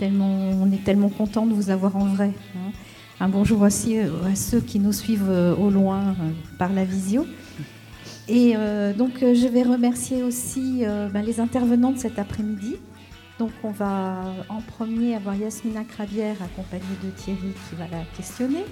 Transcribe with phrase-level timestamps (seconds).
[0.00, 2.32] on est tellement content de vous avoir en vrai.
[2.56, 2.72] Hein.
[3.20, 6.14] Un bonjour aussi à ceux qui nous suivent au loin
[6.58, 7.26] par la visio.
[8.28, 8.54] Et
[8.98, 12.76] donc je vais remercier aussi ben, les intervenants de cet après-midi.
[13.38, 18.64] Donc on va en premier avoir Yasmina Cravière accompagnée de Thierry qui va la questionner.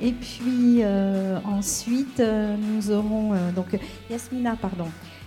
[0.00, 3.76] Et puis euh, ensuite, euh, nous aurons euh, donc
[4.08, 4.86] Yasmina, pardon,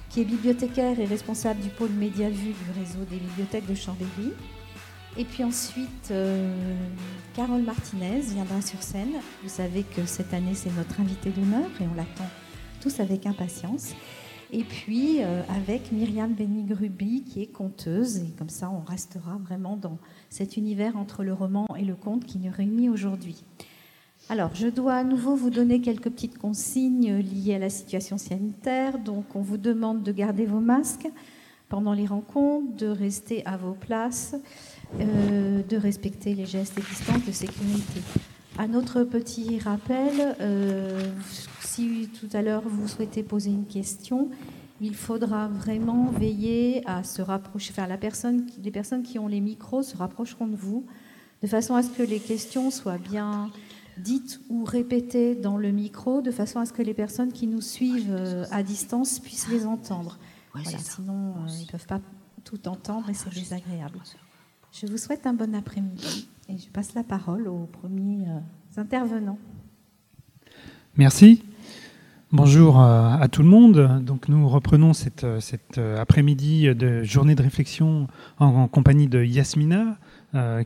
[0.10, 4.32] qui est bibliothécaire et responsable du pôle Médiavue du réseau des bibliothèques de Chambéry.
[5.18, 6.14] Et puis ensuite,
[7.36, 9.14] Carole Martinez viendra sur scène.
[9.44, 12.28] Vous savez que cette année, c'est notre invité d'honneur et on l'attend
[12.82, 13.94] tous avec impatience.
[14.54, 18.18] Et puis avec Myriam Benigrubi, qui est conteuse.
[18.18, 19.98] Et comme ça, on restera vraiment dans
[20.30, 23.44] cet univers entre le roman et le conte qui nous réunit aujourd'hui.
[24.30, 28.98] Alors, je dois à nouveau vous donner quelques petites consignes liées à la situation sanitaire.
[28.98, 31.10] Donc, on vous demande de garder vos masques
[31.70, 34.36] pendant les rencontres, de rester à vos places,
[35.00, 38.02] euh, de respecter les gestes et distances de sécurité.
[38.58, 41.12] Un autre petit rappel, euh,
[41.62, 44.30] si tout à l'heure vous souhaitez poser une question,
[44.82, 49.40] il faudra vraiment veiller à se rapprocher, enfin la personne, les personnes qui ont les
[49.40, 50.86] micros se rapprocheront de vous,
[51.42, 53.52] de façon à ce que les questions soient bien
[53.98, 57.62] dites ou répétées dans le micro de façon à ce que les personnes qui nous
[57.62, 60.18] suivent euh, à distance puissent les entendre.
[60.66, 62.02] sinon, euh, ils ne peuvent pas
[62.44, 64.00] tout entendre et c'est désagréable.
[64.74, 69.38] Je vous souhaite un bon après-midi et je passe la parole aux premiers euh, intervenants.
[70.98, 71.44] Merci.
[72.32, 74.02] Bonjour à tout le monde.
[74.06, 75.26] Donc nous reprenons cet
[75.78, 78.08] après-midi de journée de réflexion
[78.40, 79.98] en, compagnie de Yasmina,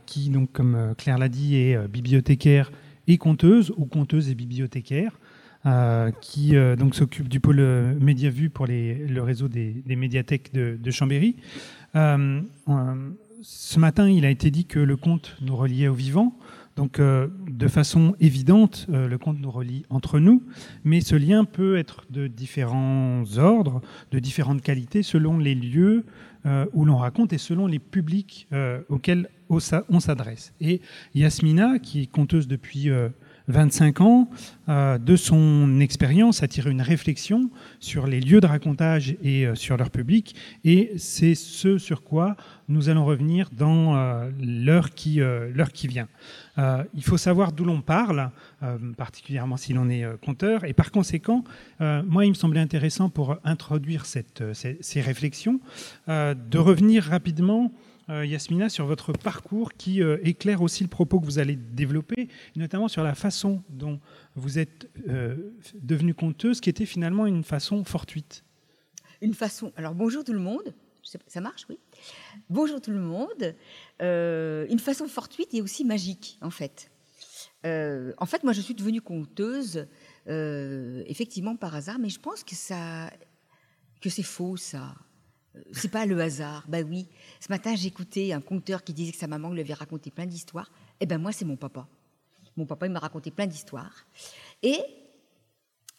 [0.06, 2.72] qui, donc, comme Claire l'a dit, est bibliothécaire
[3.08, 5.18] et conteuse ou conteuse et bibliothécaire,
[5.66, 10.54] euh, qui euh, donc s'occupe du pôle euh, Médiavue pour les, le réseau des, médiathèques
[10.54, 11.38] de, Chambéry.
[13.42, 16.38] Ce matin, il a été dit que le conte nous reliait au vivant.
[16.76, 20.44] Donc, de façon évidente, le conte nous relie entre nous,
[20.84, 23.82] mais ce lien peut être de différents ordres,
[24.12, 26.06] de différentes qualités, selon les lieux
[26.74, 28.48] où l'on raconte et selon les publics
[28.90, 30.54] auxquels on s'adresse.
[30.60, 30.82] Et
[31.14, 32.90] Yasmina, qui est conteuse depuis
[33.48, 34.30] 25 euh, ans,
[34.70, 39.56] euh, de son expérience, a tiré une réflexion sur les lieux de racontage et euh,
[39.56, 40.36] sur leur public.
[40.64, 42.36] Et c'est ce sur quoi
[42.68, 43.94] nous allons revenir dans
[44.42, 45.22] l'heure qui,
[45.74, 46.08] qui vient.
[46.58, 48.32] il faut savoir d'où l'on parle,
[48.98, 50.64] particulièrement si l'on est conteur.
[50.64, 51.44] Et par conséquent,
[51.80, 55.60] moi, il me semblait intéressant pour introduire ces, réflexions,
[56.08, 61.26] de revenir rapidement euh, Yasmina, sur votre parcours qui euh, éclaire aussi le propos que
[61.26, 64.00] vous allez développer, notamment sur la façon dont
[64.36, 68.44] vous êtes euh, devenue conteuse, qui était finalement une façon fortuite.
[69.22, 69.74] Une façon.
[69.76, 70.74] Alors bonjour tout le monde.
[71.28, 71.80] Ça marche, oui.
[72.50, 73.56] Bonjour tout le monde.
[74.02, 76.92] une façon fortuite et aussi magique, en fait.
[77.64, 79.88] en fait, moi, je suis devenue conteuse,
[80.28, 82.56] effectivement par hasard, mais je pense que
[84.02, 84.96] que c'est faux, ça.
[85.72, 86.66] C'est pas le hasard.
[86.68, 87.08] Bah oui.
[87.40, 90.72] Ce matin, j'écoutais un conteur qui disait que sa maman lui avait raconté plein d'histoires.
[91.00, 91.88] Eh ben moi, c'est mon papa.
[92.58, 94.06] Mon papa, il m'a raconté plein d'histoires.
[94.64, 94.80] Et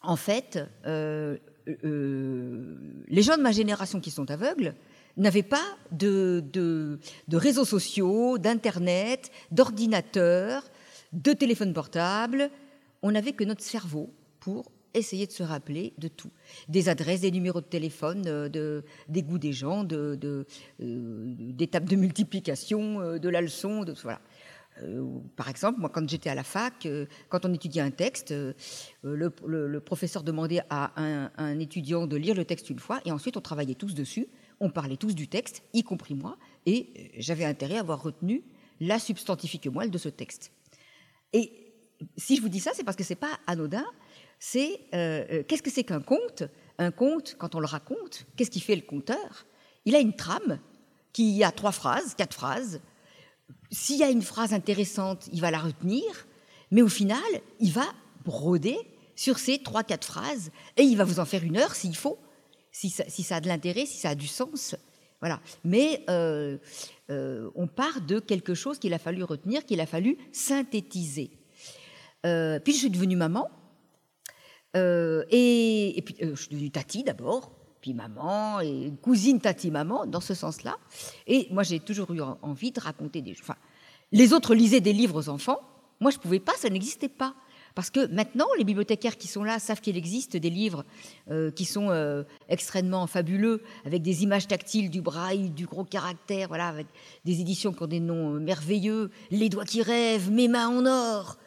[0.03, 1.37] en fait, euh,
[1.84, 2.77] euh,
[3.09, 4.75] les gens de ma génération qui sont aveugles
[5.16, 6.99] n'avaient pas de, de,
[7.37, 10.62] réseaux sociaux, d'internet, d'ordinateurs,
[11.12, 12.50] de téléphone portable.
[13.03, 16.31] On n'avait que notre cerveau pour essayer de se rappeler de tout.
[16.69, 20.45] Des adresses, des numéros de téléphone, euh, de, des goûts des gens, euh,
[20.79, 23.85] des tables de multiplication, euh, de la leçon,
[25.37, 26.87] par exemple, moi, quand j'étais à la fac,
[27.31, 28.35] quand on étudiait un texte,
[29.03, 33.39] le, professeur demandait à un, un, étudiant de lire le texte une fois, et ensuite
[33.39, 34.29] on travaillait tous dessus,
[34.61, 36.37] on parlait tous du texte, y compris moi,
[36.67, 38.45] et j'avais intérêt à avoir retenu
[38.81, 40.53] la substantifique moelle de ce texte.
[41.33, 41.67] Et
[42.17, 43.85] si je vous dis ça, c'est parce que c'est pas anodin,
[44.39, 46.45] c'est euh, euh, qu'est-ce que c'est qu'un conte?
[46.79, 49.47] Un conte, quand on le raconte, qu'est-ce qui fait le conteur?
[49.85, 50.59] Il a une trame
[51.13, 52.81] qui a trois phrases, quatre phrases.
[53.71, 56.05] S'il y a une phrase intéressante, il va la retenir,
[56.71, 57.19] mais au final,
[57.60, 57.87] il va
[58.25, 58.77] broder
[59.15, 62.19] sur ces trois, quatre phrases et il va vous en faire une heure s'il faut,
[62.72, 64.77] si ça, a de l'intérêt, si ça a du sens.
[65.21, 65.41] Voilà.
[65.65, 66.59] Mais euh,
[67.09, 71.31] on part de quelque chose qu'il a fallu retenir, qu'il a fallu synthétiser.
[72.22, 73.49] puis je suis devenue maman,
[74.77, 77.51] euh, et, puis, euh, je suis devenue tati d'abord,
[77.81, 80.77] puis maman, et cousine tati-maman, dans ce sens-là.
[81.27, 83.34] Et moi, j'ai toujours eu envie de raconter des...
[83.41, 83.57] Enfin,
[84.13, 85.61] les autres lisaient des livres aux enfants.
[86.01, 87.34] Moi, je ne pouvais pas, ça n'existait pas.
[87.75, 90.84] Parce que maintenant, les bibliothécaires qui sont là savent qu'il existe des livres
[91.31, 91.91] euh, qui sont
[92.49, 96.87] extrêmement fabuleux, avec des images tactiles, du braille, du gros caractère, voilà, avec
[97.25, 101.39] des éditions qui ont des noms merveilleux, Les doigts qui rêvent, Mes mains en or.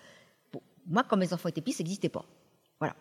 [0.86, 2.25] moi, quand mes enfants étaient petits, ça n'existait pas.
[2.80, 2.96] Voilà.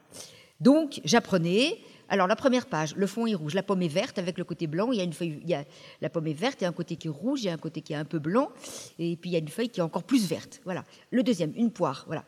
[0.61, 1.79] Donc, j'apprenais.
[2.11, 4.67] Alors, la première page, le fond est rouge, la pomme est verte avec le côté
[4.67, 4.91] blanc.
[4.93, 5.65] Il y a une feuille, il y a
[6.01, 7.53] la pomme est verte, il y a un côté qui est rouge, il y a
[7.53, 8.51] un côté qui est un peu blanc,
[8.99, 10.61] et puis il y a une feuille qui est encore plus verte.
[10.65, 10.85] Voilà.
[11.11, 12.05] Le deuxième, une poire.
[12.07, 12.25] Voilà.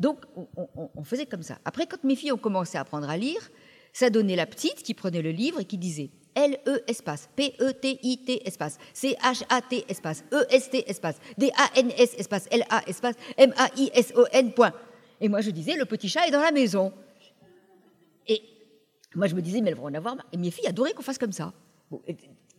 [0.00, 1.58] Donc, on, faisait comme ça.
[1.64, 3.50] Après, quand mes filles ont commencé à apprendre à lire,
[3.92, 8.78] ça donnait la petite qui prenait le livre et qui disait L-E espace, P-E-T-I-T espace,
[8.94, 14.72] C-H-A-T espace, E-S-T espace, D-A-N-S espace, L-A espace, M-A-I-S-O-N point.
[15.22, 16.92] Et moi, je disais, le petit chat est dans la maison.
[18.26, 18.42] Et
[19.14, 21.16] moi, je me disais, mais elles vont en avoir Et mes filles adoraient qu'on fasse
[21.16, 21.54] comme ça.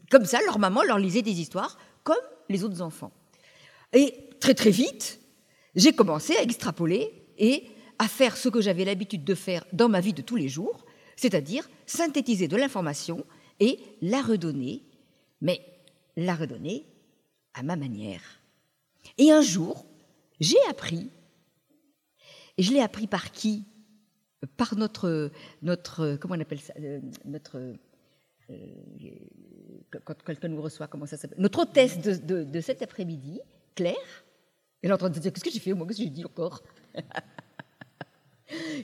[0.09, 2.15] comme ça, leur maman leur lisait des histoires comme
[2.47, 3.11] les autres enfants.
[3.91, 5.19] Et très, très vite,
[5.75, 7.65] j'ai commencé à extrapoler et
[7.99, 10.85] à faire ce que j'avais l'habitude de faire dans ma vie de tous les jours,
[11.17, 13.25] c'est-à-dire synthétiser de l'information
[13.59, 14.83] et la redonner,
[15.41, 15.61] mais
[16.15, 16.85] la redonner
[17.53, 18.21] à ma manière.
[19.17, 19.85] Et un jour,
[20.39, 21.09] j'ai appris,
[22.57, 23.65] et je l'ai appris par qui?
[24.57, 26.73] Par notre, notre, comment on appelle ça?
[26.79, 27.57] Euh, Notre,
[28.49, 28.55] euh,
[30.03, 31.39] quand quelqu'un nous reçoit, comment ça s'appelle?
[31.39, 33.39] Notre hôtesse de, de, cet après-midi,
[33.75, 33.95] Claire.
[34.81, 36.25] Elle est en train de dire, qu'est-ce que j'ai fait Moi, qu'est-ce que j'ai dit
[36.25, 36.61] encore?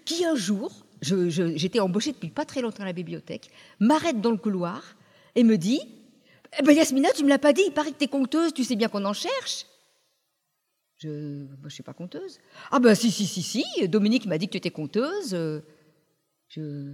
[0.06, 0.71] Qui un jour,
[1.01, 4.95] j'étais embauchée depuis pas très longtemps à la bibliothèque, m'arrête dans le couloir
[5.36, 5.81] et me dit
[6.57, 8.63] eh ben Yasmina, tu me l'as pas dit, il paraît que tu es conteuse, tu
[8.63, 9.66] sais bien qu'on en cherche.
[11.00, 12.40] Je ne suis pas conteuse.
[12.72, 15.31] Ah ben si, si, si, si, Dominique m'a dit que tu étais conteuse.
[16.50, 16.94] Je...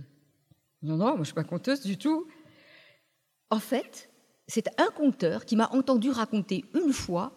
[0.82, 2.28] Non, non, moi je suis pas conteuse du tout.
[3.50, 4.10] En fait,
[4.48, 7.36] c'est un conteur qui m'a entendu raconter une fois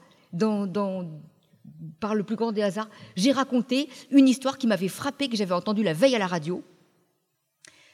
[2.00, 5.54] par le plus grand des hasards, j'ai raconté une histoire qui m'avait frappé, que j'avais
[5.54, 6.62] entendue la veille à la radio.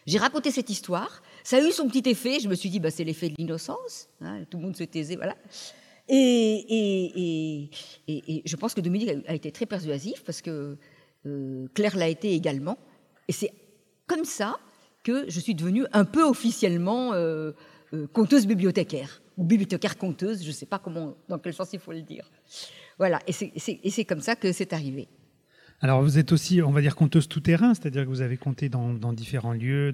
[0.06, 2.90] J'ai raconté cette histoire, ça a eu son petit effet, je me suis dit, bah,
[2.90, 5.36] c'est l'effet de l'innocence, hein, tout le monde se taisait, voilà.
[6.08, 7.70] Et,
[8.06, 10.76] et, je pense que Dominique a, été très persuasif, parce que
[11.26, 12.78] euh, Claire l'a été également.
[13.28, 13.52] Et c'est
[14.06, 14.58] comme ça
[15.02, 17.52] que je suis devenue un peu officiellement euh,
[17.92, 21.80] euh, conteuse bibliothécaire, ou bibliothécaire conteuse, je ne sais pas comment, dans quel sens il
[21.80, 22.30] faut le dire.
[22.98, 25.08] Voilà, et c'est comme ça que c'est arrivé.
[25.80, 29.12] Alors vous êtes aussi, on va dire, conteuse tout-terrain, c'est-à-dire que vous avez compté dans,
[29.12, 29.92] différents lieux,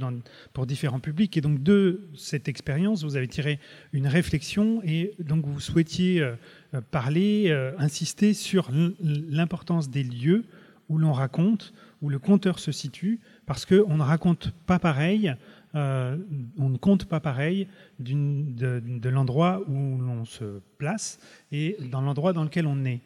[0.53, 3.59] pour différents publics, et donc de cette expérience, vous avez tiré
[3.93, 6.35] une réflexion, et donc vous souhaitiez euh,
[6.75, 10.45] euh, parler, euh, insister sur l'importance des lieux
[10.89, 11.73] où l'on raconte,
[12.03, 15.35] où le conteur se situe, parce qu'on ne raconte pas pareil
[15.73, 17.69] on ne compte pas pareil
[18.01, 21.21] de, l'endroit où l'on se place
[21.53, 23.01] et dans l'endroit dans lequel on est.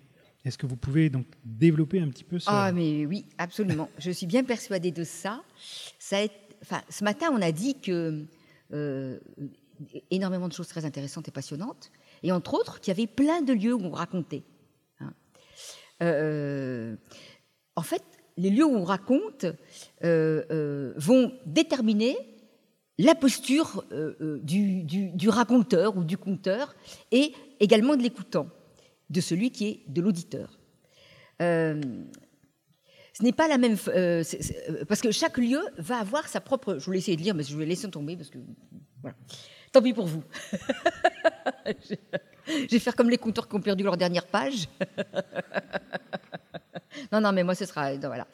[0.45, 3.89] Est-ce que vous pouvez donc développer un petit peu ça Ah, mais oui, absolument.
[3.99, 5.43] Je suis bien persuadée de ça.
[5.99, 8.25] ce matin, on a dit que
[8.73, 9.19] euh,
[10.11, 11.91] énormément de choses très intéressantes et passionnantes,
[12.23, 14.43] et entre autres qu'il y avait plein de lieux où on racontait.
[15.01, 15.13] Hein.
[16.03, 16.97] Euh,
[17.77, 18.03] en fait,
[18.37, 19.47] les lieux où on raconte
[20.03, 22.17] vont déterminer
[22.99, 26.75] la posture euh, euh, du, raconteur ou du conteur
[27.11, 28.49] et également de l'écoutant,
[29.15, 30.59] de celui qui est de l'auditeur.
[31.41, 31.81] Euh,
[33.13, 33.77] ce n'est pas la même.
[34.89, 36.79] parce que chaque lieu va avoir sa propre.
[36.79, 38.39] Je voulais essayer de lire, mais je vais laisser tomber parce que.
[39.01, 39.17] Voilà.
[39.73, 40.23] Tant pis pour vous.
[41.67, 44.69] je vais faire comme les conteurs qui ont perdu leur dernière page.
[47.13, 47.95] non, non, mais moi, ce sera.
[47.97, 48.27] voilà.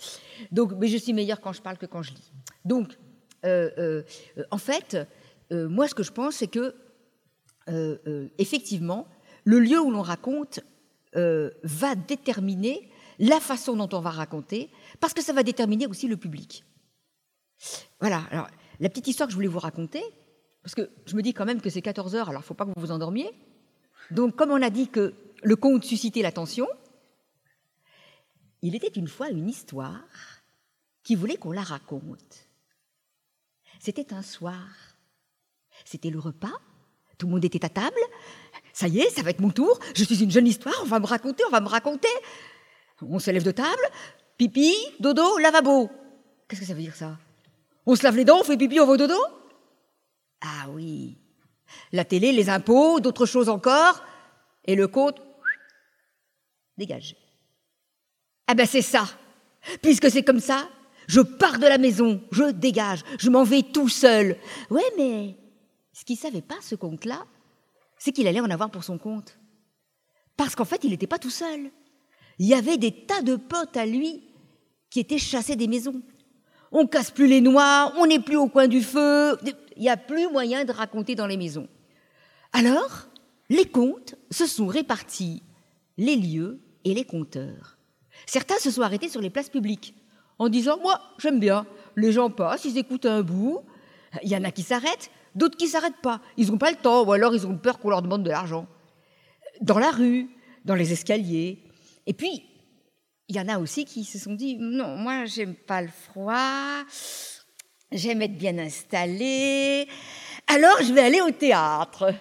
[0.51, 2.33] Donc, mais je suis meilleure quand je parle que quand je lis.
[2.65, 2.97] Donc,
[3.45, 4.03] euh, euh,
[4.51, 4.97] en fait,
[5.53, 6.75] euh, moi, ce que je pense, c'est que,
[8.39, 9.07] effectivement,
[9.45, 10.59] le lieu où l'on raconte
[11.15, 16.17] va déterminer la façon dont on va raconter, parce que ça va déterminer aussi le
[16.17, 16.65] public.
[18.01, 18.49] Voilà, alors,
[18.79, 20.03] la petite histoire que je voulais vous raconter,
[20.63, 22.55] parce que je me dis quand même que c'est 14 heures, alors il ne faut
[22.55, 23.31] pas que vous vous endormiez.
[24.11, 26.67] Donc, comme on a dit que le conte suscitait l'attention,
[28.63, 30.03] il était une fois une histoire
[31.03, 32.49] qui voulait qu'on la raconte.
[33.79, 34.69] C'était un soir.
[35.85, 36.53] C'était le repas.
[37.19, 38.01] Tout le monde était à table.
[38.73, 39.79] Ça y est, ça va être mon tour.
[39.95, 40.75] Je suis une jeune histoire.
[40.83, 42.09] On va me raconter, on va me raconter.
[43.03, 43.83] On se lève de table.
[44.37, 45.91] Pipi, dodo, lavabo.
[46.49, 47.19] Qu'est-ce que ça veut dire ça?
[47.87, 49.19] On se lave les dents, on fait pipi, on va au dodo?
[50.41, 51.19] Ah oui.
[51.93, 54.03] La télé, les impôts, d'autres choses encore.
[54.65, 55.21] Et le compte,
[56.77, 57.17] dégage.
[58.47, 59.05] Ah ben c'est ça.
[59.83, 60.69] Puisque c'est comme ça,
[61.07, 64.37] je pars de la maison, je dégage, je m'en vais tout seul.
[64.71, 65.37] Ouais, mais
[65.93, 67.25] ce qu'il savait pas, ce compte-là,
[68.01, 69.39] c'est qu'il allait en avoir pour son compte.
[70.37, 71.71] Parce qu'en fait, il n'était pas tout seul.
[72.39, 74.25] Il y avait des tas de potes à lui
[74.89, 76.03] qui étaient chassés des maisons.
[76.73, 79.37] On casse plus les noix, on n'est plus au coin du feu,
[79.77, 81.69] il n'y a plus moyen de raconter dans les maisons.
[82.53, 83.09] Alors,
[83.51, 85.43] les contes se sont répartis
[85.99, 87.77] les lieux et les compteurs.
[88.25, 89.95] Certains se sont arrêtés sur les places publiques
[90.39, 91.67] en disant Moi, j'aime bien.
[91.97, 93.61] Les gens passent, ils écoutent un bout.
[94.23, 96.21] Il y en a qui s'arrêtent, d'autres qui s'arrêtent pas.
[96.37, 98.67] Ils n'ont pas le temps, ou alors ils ont peur qu'on leur demande de l'argent.
[99.61, 100.29] Dans la rue,
[100.65, 101.63] dans les escaliers.
[102.07, 102.45] Et puis,
[103.29, 106.83] il y en a aussi qui se sont dit Non, moi, j'aime pas le froid.
[107.93, 109.89] J'aime être bien installé.
[110.47, 112.15] Alors, je vais aller au théâtre.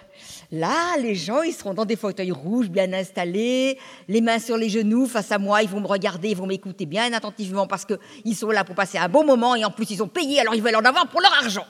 [0.52, 4.68] Là, les gens, ils seront dans des fauteuils rouges, bien installés, les mains sur les
[4.68, 8.36] genoux, face à moi, ils vont me regarder, ils vont m'écouter bien attentivement parce qu'ils
[8.36, 10.62] sont là pour passer un bon moment et en plus, ils ont payé, alors ils
[10.62, 11.66] veulent en avoir pour leur argent.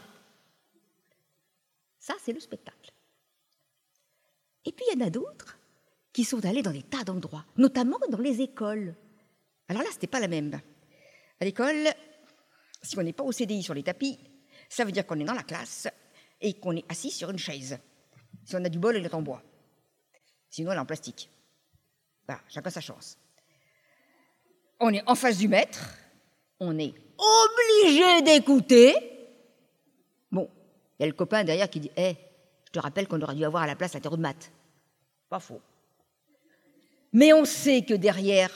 [2.00, 2.90] Ça, c'est le spectacle.
[4.64, 5.59] Et puis, il y en a d'autres
[6.12, 8.95] qui sont allés dans des tas d'endroits, notamment dans les écoles.
[9.69, 10.61] Alors là, ce n'était pas la même.
[11.38, 11.88] À l'école,
[12.83, 14.19] si on n'est pas au CDI sur les tapis,
[14.69, 15.88] ça veut dire qu'on est dans la classe
[16.40, 17.78] et qu'on est assis sur une chaise.
[18.45, 19.42] Si on a du bol, elle est en bois.
[20.49, 21.30] Sinon, elle est en plastique.
[22.26, 23.19] Voilà, chacun sa chance.
[24.80, 25.95] On est en face du maître,
[26.59, 28.95] on est obligé d'écouter.
[30.33, 30.49] Bon,
[31.00, 32.14] il y a le copain derrière qui dit Hé,
[32.66, 34.52] je te rappelle qu'on aurait dû avoir à la place la terreau de maths.
[35.30, 35.62] Pas faux.
[37.14, 38.50] Mais on sait que derrière,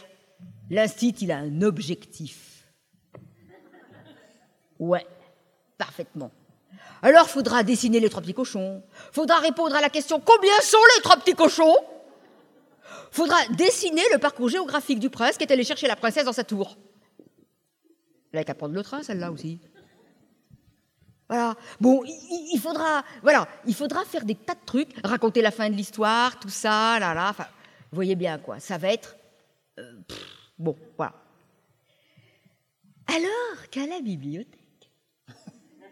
[0.69, 2.69] l'instit, il a un objectif.
[4.79, 5.07] Ouais,
[5.79, 6.31] parfaitement.
[7.01, 8.83] Alors, faudra dessiner les trois petits cochons.
[9.11, 11.77] Faudra répondre à la question combien sont les trois petits cochons?
[13.11, 16.45] Faudra dessiner le parcours géographique du prince qui est allé chercher la princesse dans sa
[16.45, 16.77] tour.
[18.33, 19.61] Elle a qu'à prendre le train, celle-là aussi.
[21.29, 21.55] Voilà.
[21.81, 25.75] Bon, il, faudra, voilà, il faudra faire des tas de trucs, raconter la fin de
[25.75, 27.31] l'histoire, tout ça, là, là.
[27.31, 27.47] Enfin,
[27.91, 28.61] vous voyez bien quoi.
[28.61, 29.17] Ça va être
[29.79, 29.93] euh,
[30.59, 31.15] bon, voilà.
[33.07, 34.61] Alors qu'à la bibliothèque?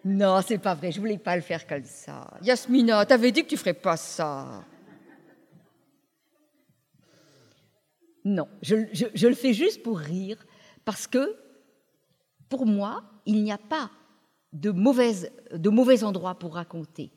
[0.05, 2.27] Non, c'est pas vrai, je voulais pas le faire comme ça.
[2.43, 4.65] Yasmina, t'avais dit que tu ferais pas ça.
[8.25, 10.45] Non, je, le fais juste pour rire,
[10.85, 11.37] parce que
[12.49, 13.91] pour moi, il n'y a pas
[14.52, 14.71] de,
[15.56, 17.11] de mauvais endroit pour raconter.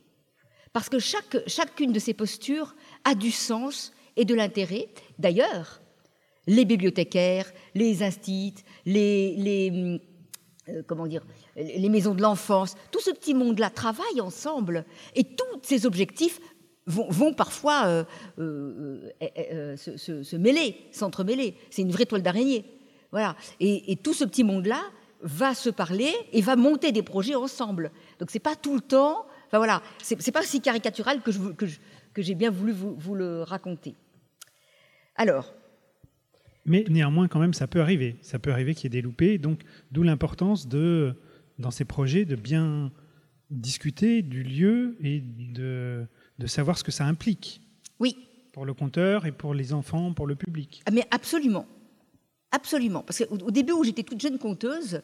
[0.74, 4.90] Parce que chaque, chacune de ces postures a du sens et de l'intérêt.
[5.20, 5.82] D'ailleurs,
[6.48, 10.02] les bibliothécaires, les instituts, les, les
[10.70, 11.24] euh, comment dire,
[11.56, 16.40] les maisons de l'enfance, tout ce petit monde-là travaille ensemble et tous ces objectifs
[16.88, 18.04] vont, parfois euh,
[18.40, 21.56] euh, se, mêler, s'entremêler.
[21.70, 22.66] C'est une vraie toile d'araignée.
[23.12, 23.36] Voilà.
[23.60, 24.82] Et, tout ce petit monde-là
[25.26, 27.92] va se parler et va monter des projets ensemble.
[28.20, 29.26] Donc c'est pas tout le temps.
[29.48, 31.66] Enfin voilà, c'est pas si caricatural que j'ai que
[32.14, 33.96] que bien voulu vous, vous le raconter.
[35.18, 35.54] Alors,
[36.66, 38.18] mais néanmoins, quand même, ça peut arriver.
[38.22, 39.38] Ça peut arriver qu'il y ait des loupés.
[39.38, 41.16] Donc, d'où l'importance de,
[41.60, 42.92] dans ces projets, de bien
[43.52, 46.06] discuter du lieu et de,
[46.40, 47.62] de savoir ce que ça implique.
[48.00, 48.18] Oui.
[48.52, 50.82] Pour le compteur et pour les enfants, pour le public.
[50.88, 51.68] Ah, mais absolument.
[52.52, 53.04] Absolument.
[53.04, 55.02] Parce qu'au début où j'étais toute jeune conteuse,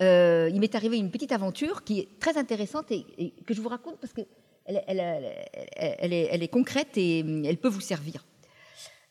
[0.00, 3.68] euh, il m'est arrivé une petite aventure qui est très intéressante et, que je vous
[3.68, 4.26] raconte parce qu'elle
[4.66, 8.24] elle, est, concrète et elle peut vous servir.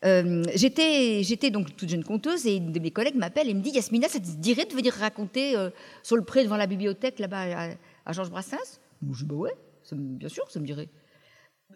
[0.04, 3.70] Euh, j'étais, donc toute jeune conteuse et une de mes collègues m'appelle et me dit
[3.70, 5.70] Yasmina, ça te dirait de venir raconter euh,
[6.02, 8.80] sur le pré devant la bibliothèque là-bas à, Georges Brassens?
[9.02, 9.56] Je dis bah ouais,
[9.92, 10.90] bien sûr, ça me dirait.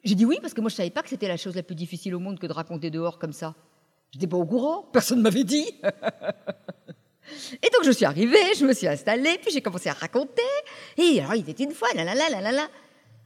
[0.04, 1.76] J'ai dit oui parce que moi je savais pas que c'était la chose la plus
[1.76, 3.56] difficile au monde que de raconter dehors comme ça.
[4.12, 5.66] Je n'étais pas au courant, personne ne m'avait dit.
[7.62, 10.42] et donc je suis arrivée, je me suis installée, puis j'ai commencé à raconter.
[10.98, 12.68] Et alors il était une fois, là là là là là.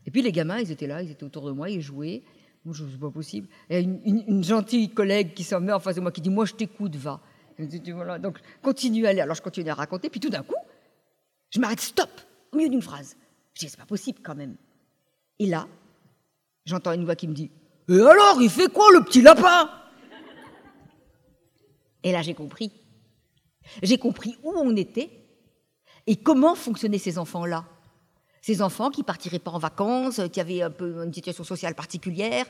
[0.06, 2.24] Et puis les gamins, ils étaient là, ils étaient autour de moi, ils jouaient.
[2.66, 3.48] Moi, je pas possible.
[3.70, 6.46] Et une, une, gentille collègue qui s'en met en face de moi qui dit Moi,
[6.46, 7.22] je t'écoute, va.
[7.94, 8.20] voilà.
[8.20, 9.22] Donc, continue à aller.
[9.22, 10.10] Alors, je continue à raconter.
[10.10, 10.56] Puis tout d'un coup,
[11.52, 12.10] je m'arrête, stop,
[12.52, 13.16] au milieu d'une phrase.
[13.54, 14.56] Je dis C'est pas possible quand même.
[15.40, 15.68] Et là,
[16.66, 17.50] j'entends une voix qui me dit
[17.88, 19.70] Et alors, il fait quoi, le petit lapin?
[22.04, 22.72] Et là, j'ai compris.
[23.84, 25.10] J'ai compris où on était
[26.08, 27.66] et comment fonctionnaient ces enfants-là.
[28.42, 32.46] Ces enfants qui partiraient pas en vacances, qui avaient une situation sociale particulière,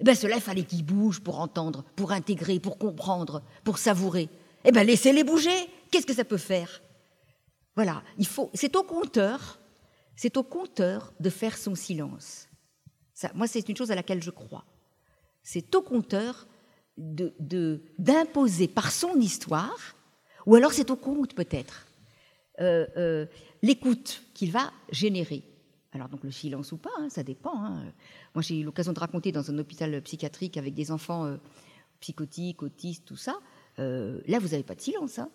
[0.00, 4.28] eh ben cela, il fallait qu'ils bougent pour entendre, pour intégrer, pour comprendre, pour savourer.
[4.64, 5.54] Eh ben laissez-les bouger.
[5.90, 6.82] Qu'est-ce que ça peut faire?
[7.76, 8.50] Voilà, il faut.
[8.54, 9.58] C'est au compteur,
[10.16, 12.48] c'est au compteur de faire son silence.
[13.34, 14.64] Moi, c'est une chose à laquelle je crois.
[15.42, 16.46] C'est au compteur
[16.96, 19.94] d'imposer par son histoire,
[20.46, 21.86] ou alors c'est au compte peut-être.
[22.60, 23.26] Euh, euh,
[23.62, 25.42] l'écoute qu'il va générer.
[25.92, 27.64] Alors donc le silence ou pas, hein, ça dépend.
[27.64, 27.92] Hein.
[28.34, 31.36] Moi j'ai eu l'occasion de raconter dans un hôpital psychiatrique avec des enfants euh,
[32.00, 33.38] psychotiques, autistes, tout ça.
[33.78, 35.18] là vous n'avez pas de silence.
[35.18, 35.30] Hein.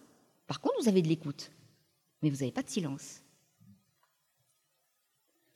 [0.48, 1.52] Par contre, vous avez de l'écoute,
[2.22, 3.22] mais vous n'avez pas de silence.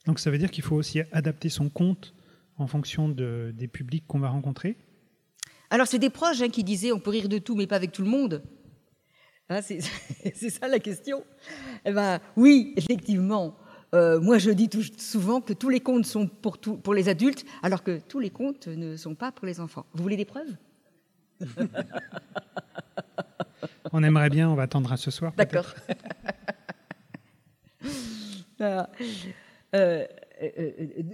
[0.05, 2.13] Donc ça veut dire qu'il faut aussi adapter son conte
[2.57, 4.77] en fonction de, des publics qu'on va rencontrer?
[5.69, 8.03] Alors c'est des proches qui disaient on peut rire de tout mais pas avec tout
[8.03, 8.43] le monde.
[9.53, 9.62] Hein,
[10.33, 11.24] c'est ça la question.
[11.86, 13.55] Eh ben, oui, effectivement.
[13.93, 17.10] Euh, moi, je dis tout, souvent que tous les contes sont pour, tout, pour les
[17.10, 19.86] adultes, alors que tous les contes ne sont pas pour les enfants.
[19.93, 20.55] Vous voulez des preuves?
[23.91, 25.33] On aimerait bien, on va attendre à ce soir.
[25.38, 25.74] D'accord.
[28.62, 28.83] Euh,
[29.74, 30.05] euh,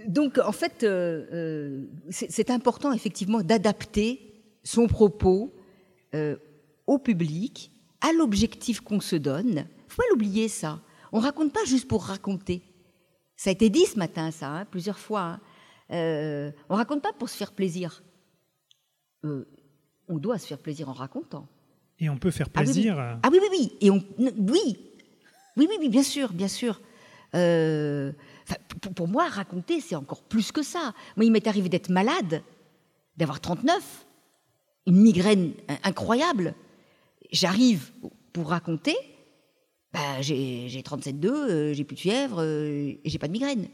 [0.06, 0.86] donc, en fait,
[2.10, 5.52] c'est important, effectivement, d'adapter son propos
[6.86, 9.48] au public, à l'objectif qu'on se donne.
[9.48, 10.80] Il ne faut pas l'oublier, ça.
[11.12, 12.62] On ne raconte pas juste pour raconter.
[13.36, 15.22] Ça a été dit ce matin, ça, hein, plusieurs fois.
[15.22, 15.40] Hein.
[15.92, 18.02] Euh, on raconte pas pour se faire plaisir.
[19.24, 19.48] Euh,
[20.08, 21.48] on doit se faire plaisir en racontant.
[21.98, 22.98] Et on peut faire plaisir.
[22.98, 23.72] Ah oui, oui, oui.
[23.80, 24.76] Et on, oui.
[25.56, 26.80] oui, oui, oui, bien sûr, bien sûr.
[27.34, 28.12] Euh,
[28.94, 30.94] pour, moi, raconter, c'est encore plus que ça.
[31.16, 32.42] Moi, il m'est arrivé d'être malade,
[33.16, 34.06] d'avoir 39,
[34.86, 35.52] une migraine
[35.82, 36.54] incroyable.
[37.32, 37.92] J'arrive
[38.32, 38.96] pour raconter,
[39.92, 43.68] bah, j'ai 37,2, euh, j'ai plus de fièvre euh, et j'ai pas de migraine.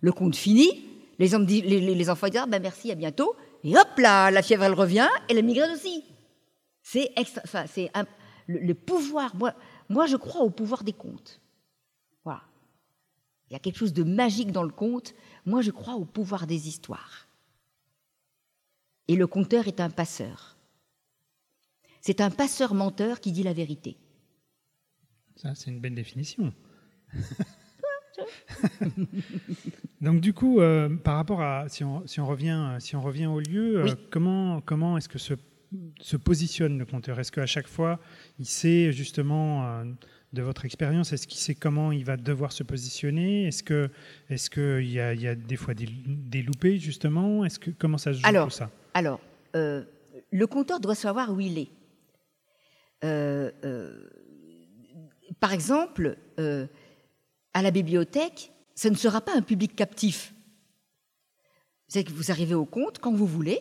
[0.00, 0.84] Le compte fini,
[1.18, 5.08] les, enfants disent ah, bah, merci, à bientôt, et hop là, la fièvre elle revient
[5.28, 6.04] et la migraine aussi.
[6.82, 7.90] C'est enfin, c'est
[8.46, 9.36] le, pouvoir.
[9.36, 9.54] Moi,
[9.88, 11.40] moi, je crois au pouvoir des contes.
[12.24, 12.42] Voilà.
[13.48, 15.14] Il y a quelque chose de magique dans le conte.
[15.44, 17.28] Moi, je crois au pouvoir des histoires.
[19.08, 20.56] Et le conteur est un passeur.
[22.00, 23.96] C'est un passeur menteur qui dit la vérité.
[25.36, 26.52] Ça, c'est une belle définition.
[30.00, 33.26] Donc du coup, euh, par rapport à si on, si on, revient si on revient
[33.26, 35.34] au lieu, euh, comment comment est-ce que se,
[36.00, 38.00] se positionne le compteur Est-ce qu'à chaque fois,
[38.38, 39.84] il sait justement euh,
[40.32, 43.46] de votre expérience, est-ce qu'il sait comment il va devoir se positionner?
[43.46, 43.90] Est-ce que
[44.28, 47.44] est-ce que il y, a, il y a des fois des, des loupés justement?
[47.44, 48.70] Est-ce que comment ça se joue alors, pour ça?
[48.94, 49.20] Alors,
[49.54, 51.68] le compteur doit savoir où il est.
[53.04, 53.50] Euh,
[55.38, 56.66] par exemple, euh,
[57.54, 60.34] à la bibliothèque, ce ne sera pas un public captif.
[61.92, 63.60] Que vous arrivez au compte quand vous voulez,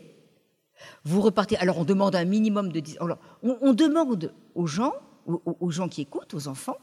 [1.03, 1.57] vous repartez.
[1.57, 2.81] Alors on demande un minimum de.
[3.01, 4.93] Alors, on, demande aux gens,
[5.25, 6.77] aux, gens qui écoutent, aux enfants,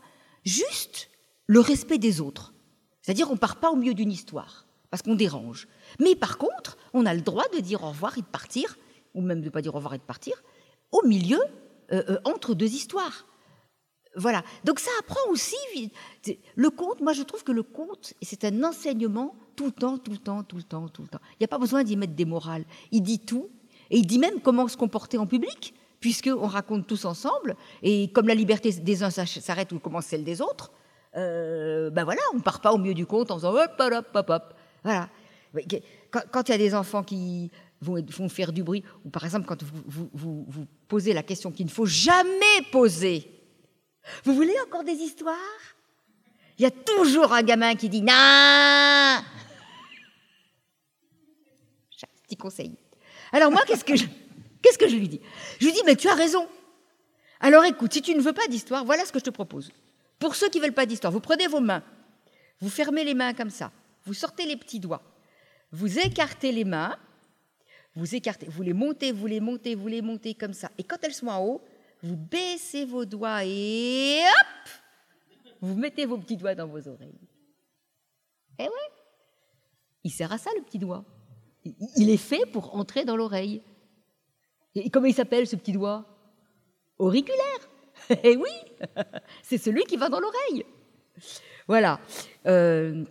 [0.44, 1.08] juste
[1.46, 2.52] le respect des autres.
[3.00, 5.68] C'est-à-dire on part pas au milieu d'une histoire parce qu'on dérange.
[6.00, 8.76] Mais par contre, on a le droit de dire au revoir et de partir,
[9.14, 10.42] ou même de ne pas dire au revoir et de partir,
[10.90, 11.40] au milieu,
[11.92, 13.26] euh, euh, entre deux histoires.
[14.16, 14.42] Voilà.
[14.64, 15.56] Donc ça apprend aussi
[16.54, 17.00] le conte.
[17.00, 20.42] Moi, je trouve que le conte, c'est un enseignement tout le temps, tout le temps,
[20.42, 21.20] tout le temps, tout le temps.
[21.32, 22.64] Il n'y a pas besoin d'y mettre des morales.
[22.92, 23.50] Il dit tout
[23.90, 27.56] et il dit même comment se comporter en public, puisqu'on raconte tous ensemble.
[27.82, 30.72] Et comme la liberté des uns s'arrête ou commence celle des autres,
[31.16, 34.30] euh, ben voilà, on part pas au milieu du conte en faisant hop, hop, hop,
[34.30, 34.54] hop.
[34.82, 35.08] Voilà.
[36.10, 39.62] Quand il y a des enfants qui vont, faire du bruit, ou par exemple quand
[39.62, 43.30] vous, vous posez la question qu'il ne faut jamais poser.
[44.24, 45.36] Vous voulez encore des histoires?
[46.58, 48.12] Il y a toujours un gamin qui dit non.
[52.22, 52.76] Petit conseil.
[53.30, 54.04] Alors moi, qu'est-ce que je,
[54.62, 55.20] qu'est-ce que je lui dis?
[55.60, 56.48] Je lui dis, mais tu as raison.
[57.38, 59.70] Alors écoute, si tu ne veux pas d'histoire, voilà ce que je te propose.
[60.18, 61.84] Pour ceux qui ne veulent pas d'histoire, vous prenez vos mains,
[62.60, 63.70] vous fermez les mains comme ça,
[64.06, 65.02] vous sortez les petits doigts,
[65.70, 66.96] vous écartez les mains,
[67.96, 70.70] vous écartez, vous les montez, vous les montez, vous les montez comme ça.
[70.76, 71.62] Et quand elles sont en haut,
[72.02, 74.70] vous baissez vos doigts et hop,
[75.62, 77.18] vous mettez vos petits doigts dans vos oreilles.
[78.58, 78.92] Eh ouais,
[80.04, 81.04] il sert à ça le petit doigt.
[81.96, 83.62] Il est fait pour entrer dans l'oreille.
[84.74, 86.04] Et comment il s'appelle ce petit doigt?
[86.98, 87.40] Auriculaire.
[88.22, 88.50] Eh oui,
[89.42, 90.64] c'est celui qui va dans l'oreille.
[91.66, 91.98] Voilà.
[92.46, 93.04] Euh,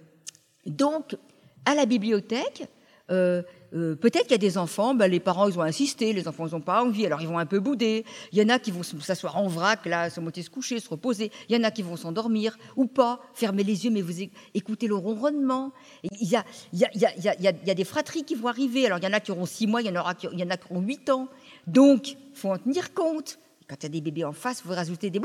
[0.66, 1.18] donc,
[1.66, 2.70] à la bibliothèque,
[3.12, 6.28] euh, euh, peut-être qu'il y a des enfants, ben, les parents ils ont insisté, les
[6.28, 8.06] enfants n'ont pas envie, alors ils vont un peu bouder.
[8.32, 10.90] Il y en a qui vont s'asseoir en vrac, là, se monter, se coucher, se
[10.90, 11.32] reposer.
[11.50, 14.22] Il y en a qui vont s'endormir ou pas, fermer les yeux, mais vous
[14.54, 15.72] écoutez le ronronnement.
[16.04, 18.86] Il y a, des fratries qui vont arriver.
[18.86, 20.30] Alors il y en a qui auront six mois, il y en, aura qui, a
[20.58, 21.28] qui auront huit ans.
[21.68, 23.40] Donc, il faut en tenir compte.
[23.68, 25.20] Quand il y a des bébés en face, vous rajoutez des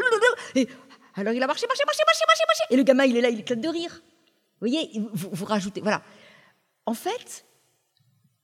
[0.54, 0.66] et
[1.14, 2.62] alors il a marché, marché, marché, marché, marché, marché.
[2.70, 4.00] Et le gamin, il est là, il éclate de rire.
[4.60, 5.80] Vous voyez, vous rajoutez.
[5.80, 6.02] Voilà.
[6.86, 7.44] En fait,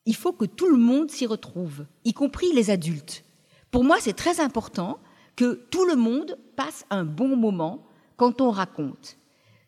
[0.07, 3.25] il faut que tout le monde s'y retrouve, y compris les adultes.
[3.71, 4.99] Pour moi, c'est très important
[5.35, 9.19] que tout le monde passe un bon moment quand on raconte,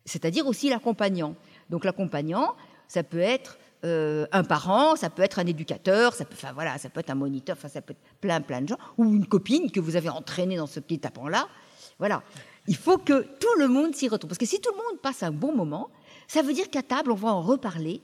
[0.06, 1.34] c'est-à-dire aussi l'accompagnant.
[1.68, 2.54] Donc l'accompagnant,
[2.86, 6.78] ça peut être euh, un parent, ça peut être un éducateur, ça peut, enfin voilà,
[6.78, 9.26] ça peut être un moniteur, enfin ça peut être plein plein de gens, ou une
[9.26, 11.46] copine que vous avez entraînée dans ce petit tapant là,
[11.98, 12.22] voilà.
[12.66, 14.28] Il faut que tout le monde s'y retrouve.
[14.28, 15.88] Parce que si tout le monde passe un bon moment,
[16.26, 18.02] ça veut dire qu'à table, on va en reparler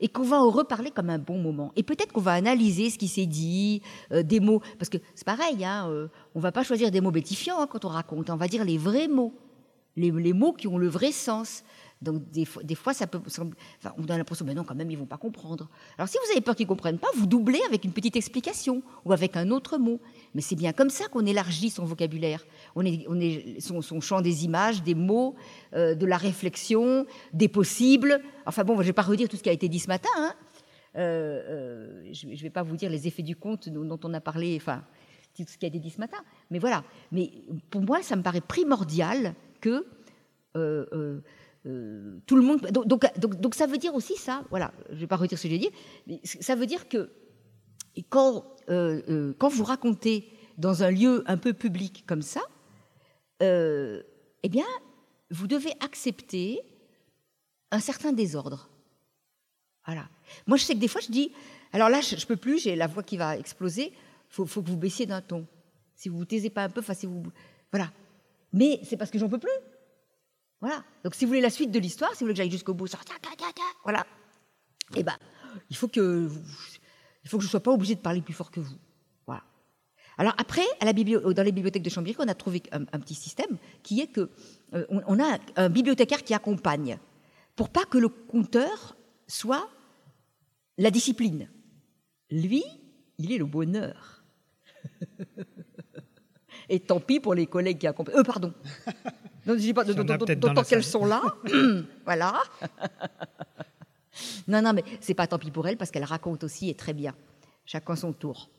[0.00, 1.72] et qu'on va en reparler comme un bon moment.
[1.76, 3.82] Et peut-être qu'on va analyser ce qui s'est dit,
[4.12, 7.10] euh, des mots, parce que c'est pareil, hein, euh, on va pas choisir des mots
[7.10, 9.34] bétifiants hein, quand on raconte, on va dire les vrais mots,
[9.96, 11.62] les, les mots qui ont le vrai sens.
[12.02, 14.96] Donc des fois, ça peut sembler, enfin, on a l'impression, mais non, quand même, ils
[14.96, 15.68] vont pas comprendre.
[15.98, 19.12] Alors si vous avez peur qu'ils comprennent pas, vous doublez avec une petite explication ou
[19.12, 20.00] avec un autre mot.
[20.34, 22.46] Mais c'est bien comme ça qu'on élargit son vocabulaire.
[22.74, 25.34] On est, on est son, champ des images, des mots,
[25.74, 28.22] euh, de la réflexion, des possibles.
[28.46, 30.08] Enfin bon, je vais pas redire tout ce qui a été dit ce matin.
[30.16, 30.32] Hein.
[30.96, 34.20] Euh, euh, je ne vais pas vous dire les effets du conte dont on a
[34.20, 34.82] parlé, enfin
[35.36, 36.18] tout ce qui a été dit ce matin.
[36.50, 36.82] Mais voilà.
[37.12, 37.30] Mais
[37.68, 39.86] pour moi, ça me paraît primordial que
[41.66, 42.60] euh, tout le monde.
[42.70, 42.86] Donc,
[43.18, 44.44] donc, donc, ça veut dire aussi ça.
[44.50, 45.70] Voilà, je ne vais pas redire ce que j'ai dit,
[46.06, 47.10] mais ça veut dire que
[48.08, 52.40] quand, euh, euh, quand vous racontez dans un lieu un peu public comme ça,
[53.42, 54.66] eh bien,
[55.30, 56.60] vous devez accepter
[57.70, 58.68] un certain désordre.
[59.86, 60.08] Voilà.
[60.46, 61.32] Moi, je sais que des fois, je dis,
[61.72, 63.92] alors là, je, ne peux plus, j'ai la voix qui va exploser.
[64.28, 65.46] Faut, faut que vous baissiez d'un ton.
[65.94, 67.22] Si vous vous taisez pas un peu, enfin, si vous,
[67.72, 67.90] voilà.
[68.52, 69.50] Mais c'est parce que j'en peux plus.
[70.60, 70.84] Voilà.
[71.04, 72.86] Donc, si vous voulez la suite de l'histoire, si vous voulez que j'aille jusqu'au bout,
[73.84, 74.06] voilà.
[74.96, 75.16] Eh ben,
[75.70, 76.28] il faut que,
[77.24, 78.76] il faut que je sois pas obligé de parler plus fort que vous.
[79.26, 79.42] Voilà.
[80.18, 83.00] Alors après, à la biblio- dans les bibliothèques de Chambéry, on a trouvé un, un
[83.00, 84.28] petit système qui est que
[84.74, 86.98] euh, on a un, un bibliothécaire qui accompagne
[87.56, 88.96] pour pas que le compteur
[89.26, 89.68] soit
[90.76, 91.48] la discipline.
[92.30, 92.62] Lui,
[93.18, 94.22] il est le bonheur.
[96.68, 98.16] Et tant pis pour les collègues qui accompagnent.
[98.18, 98.54] Euh, pardon.
[99.46, 101.22] D'autant qu'elles sont là.
[102.04, 102.40] voilà.
[104.48, 106.92] Non, non, mais c'est pas tant pis pour elle parce qu'elle raconte aussi et très
[106.92, 107.14] bien.
[107.64, 108.50] Chacun son tour.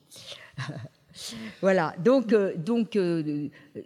[1.62, 1.94] voilà.
[2.00, 3.82] Donc, euh, donc euh, euh,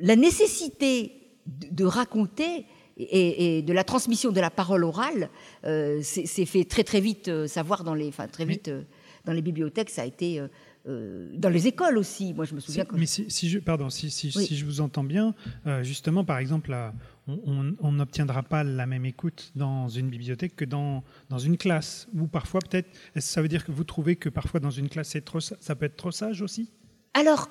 [0.00, 2.66] la nécessité de, de raconter
[2.96, 5.28] et, et de la transmission de la parole orale,
[5.62, 8.70] c'est c'est fait très très vite savoir dans les, enfin très vite
[9.26, 9.90] dans les bibliothèques.
[9.90, 10.40] Ça a été
[10.88, 12.32] euh, dans les écoles aussi.
[12.34, 12.84] Moi, je me souviens.
[12.84, 14.46] Si- mais si, si je, pardon, si, si, Oui.
[14.46, 15.34] si je vous entends bien,
[15.66, 16.94] euh, justement, par exemple, là,
[17.26, 22.06] on- n'obtiendra pas la même écoute dans une bibliothèque que dans, dans une classe.
[22.14, 24.88] Ou parfois, peut-être, est-ce que ça veut dire que vous trouvez que parfois dans une
[24.88, 26.70] classe, trop, ça peut être trop sage aussi?
[27.14, 27.48] Alors,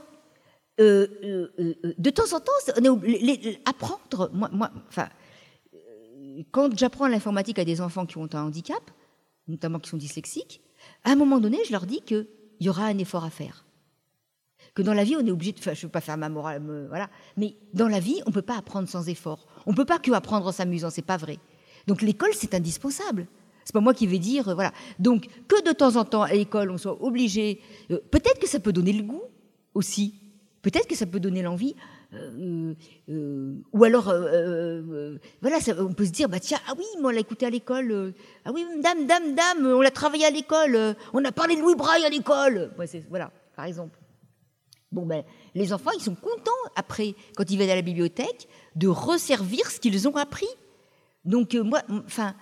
[0.80, 4.30] euh, euh, euh, de temps en temps, on est obli- les- les- apprendre.
[4.34, 5.10] Moi, moi, enfin,
[6.52, 8.82] quand j'apprends l'informatique à des enfants qui ont un handicap,
[9.48, 10.62] notamment qui sont dyslexiques,
[11.04, 12.02] à un moment donné, je leur dis
[12.58, 13.66] qu'il y aura un effort à faire.
[14.74, 15.60] Que dans la vie, on est obligé de.
[15.60, 17.10] Enfin, je ne veux pas faire ma morale, voilà.
[17.38, 19.48] Mais dans la vie, on ne peut pas apprendre sans effort.
[19.66, 21.38] On ne peut pas que apprendre en s'amusant, c'est pas vrai.
[21.88, 23.28] Donc l'école, c'est indispensable.
[23.64, 24.74] C'est pas moi qui vais dire, voilà.
[25.00, 27.62] Donc que de temps en temps à l'école, on soit obligé.
[27.90, 29.24] euh, Peut-être que ça peut donner le goût
[29.74, 30.16] aussi.
[30.62, 31.76] Peut-être que ça peut donner l'envie.
[32.16, 32.74] Euh,
[33.10, 37.12] euh, ou alors, euh, voilà, ça- on peut se dire, bah tiens, ah oui, moi
[37.12, 38.14] on l'a écouté à l'école.
[38.46, 40.96] ah oui, dame, dame, dame, on l'a travaillé à l'école.
[41.14, 42.72] on a parlé de Louis Braille à l'école.
[43.10, 44.00] Voilà, par exemple.
[44.92, 45.24] Bon, ben,
[45.56, 49.80] les enfants, ils sont contents après, quand ils viennent à la bibliothèque, de resservir ce
[49.80, 50.48] qu'ils ont appris.
[51.26, 52.36] Donc, moi, enfin,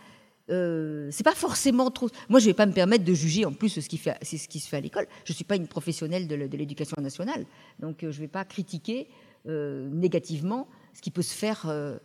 [0.48, 2.10] c'est pas forcément trop.
[2.30, 4.82] Moi, je vais pas me permettre de juger en plus ce qui, se fait à
[4.82, 5.08] l'école.
[5.26, 7.46] Je suis pas une professionnelle de, l'éducation nationale,
[7.80, 9.08] donc euh, je vais pas critiquer
[9.46, 11.98] négativement ce qui peut se faire euh,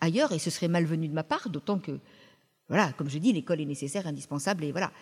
[0.00, 1.98] ailleurs, et ce serait malvenu de ma part, d'autant que,
[2.68, 4.92] voilà, comme je dis, l'école est nécessaire, indispensable, et voilà.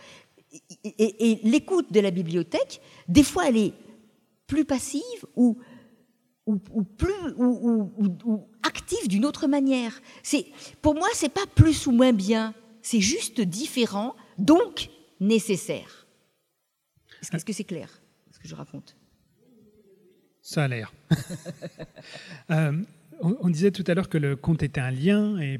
[0.84, 3.74] Et, et- et l'écoute de la bibliothèque, des fois, elle est
[4.46, 5.58] plus passive ou
[6.46, 7.90] ou, ou plus ou,
[8.24, 10.00] ou- active d'une autre manière.
[10.22, 10.46] C'est
[10.80, 16.06] pour moi c'est pas plus ou moins bien, c'est juste différent, donc nécessaire.
[17.20, 18.95] Est-ce que- est-ce que c'est clair ce que je raconte?
[20.46, 20.92] Ça a l'air.
[22.52, 22.72] Euh,
[23.20, 25.58] on, disait tout à l'heure que le conte était un lien, et,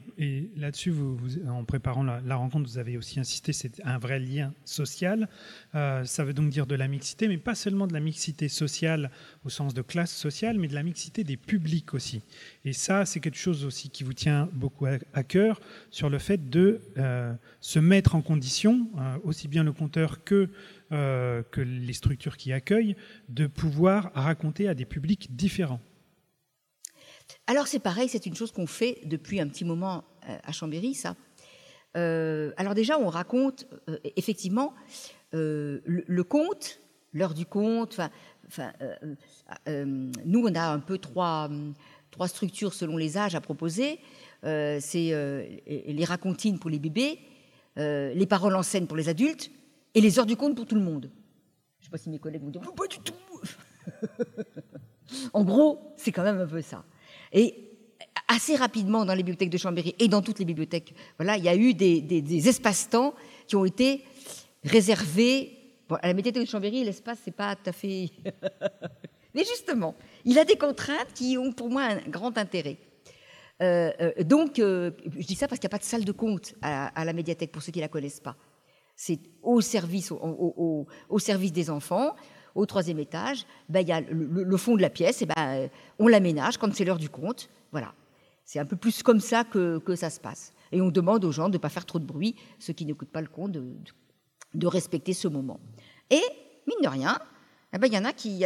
[0.57, 1.18] là-dessus, vous,
[1.49, 5.29] en préparant la, rencontre, vous avez aussi insisté, c'est un vrai lien social.
[5.75, 9.11] Euh, ça veut donc dire de la mixité, mais pas seulement de la mixité sociale
[9.44, 12.22] au sens de classe sociale, mais de la mixité des publics aussi.
[12.64, 16.49] Et ça, c'est quelque chose aussi qui vous tient beaucoup à, cœur sur le fait
[16.49, 18.87] de euh, se mettre en condition,
[19.25, 20.49] aussi bien le conteur que
[20.92, 22.94] euh, que les structures qui accueillent,
[23.29, 25.81] de pouvoir raconter à des publics différents.
[27.49, 30.94] Alors c'est pareil, c'est une chose qu'on fait depuis un petit moment euh, à Chambéry,
[30.94, 31.16] ça.
[31.96, 33.66] Euh, alors déjà, on raconte
[34.14, 34.75] effectivement
[35.33, 36.79] le, conte,
[37.12, 37.99] l'heure du conte.
[39.66, 41.51] Nous, on a un peu trois,
[42.12, 43.99] trois structures selon les âges à proposer.
[44.44, 45.11] C'est
[45.66, 47.18] les racontines pour les bébés,
[47.77, 49.51] les paroles en scène pour les adultes
[49.96, 51.11] et les heures du conte pour tout le monde.
[51.78, 53.14] Je ne sais pas si mes collègues vont dire Non, pas du tout.
[55.32, 56.85] en gros, c'est quand même un peu ça.
[57.32, 57.54] Et
[58.28, 61.48] assez rapidement dans les bibliothèques de Chambéry et dans toutes les bibliothèques, voilà, il y
[61.48, 63.14] a eu des, des, espaces-temps
[63.46, 64.04] qui ont été
[64.64, 65.56] réservés.
[65.88, 68.11] à la médiathèque de Chambéry, l'espace, c'est pas tout à fait.
[69.35, 72.76] Mais justement, il a des contraintes qui ont pour moi un grand intérêt.
[73.62, 76.12] Euh, euh, donc, euh, je dis ça parce qu'il n'y a pas de salle de
[76.12, 78.37] compte à, la médiathèque, pour ceux qui ne la connaissent pas.
[78.96, 82.16] C'est au service, au, service des enfants.
[82.54, 86.09] Au troisième étage, ben, il y a le, fond de la pièce, et ben, on
[86.09, 87.50] l'aménage quand c'est l'heure du compte.
[87.70, 87.92] Voilà.
[88.44, 90.54] C'est un peu plus comme ça que, que, ça se passe.
[90.72, 93.11] Et on demande aux gens de ne pas faire trop de bruit, ceux qui n'écoutent
[93.11, 93.76] pas le compte, de,
[94.54, 95.61] de, respecter ce moment.
[96.09, 96.22] Et,
[96.66, 97.18] mine de rien,
[97.74, 98.42] eh ben, il y en a qui,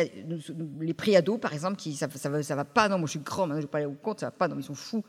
[0.81, 3.61] les préados par exemple, qui ça, ça, va, pas, non, moi je suis grand, maintenant
[3.61, 5.05] je vais pas aller au compte, ça va pas, non, ils sont fous.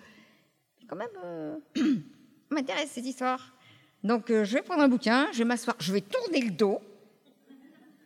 [0.88, 1.58] Quand même, euh,
[2.51, 3.56] m'intéresse cette histoire.
[4.04, 6.82] Donc euh, je vais prendre un bouquin, je vais m'asseoir, je vais tourner le dos,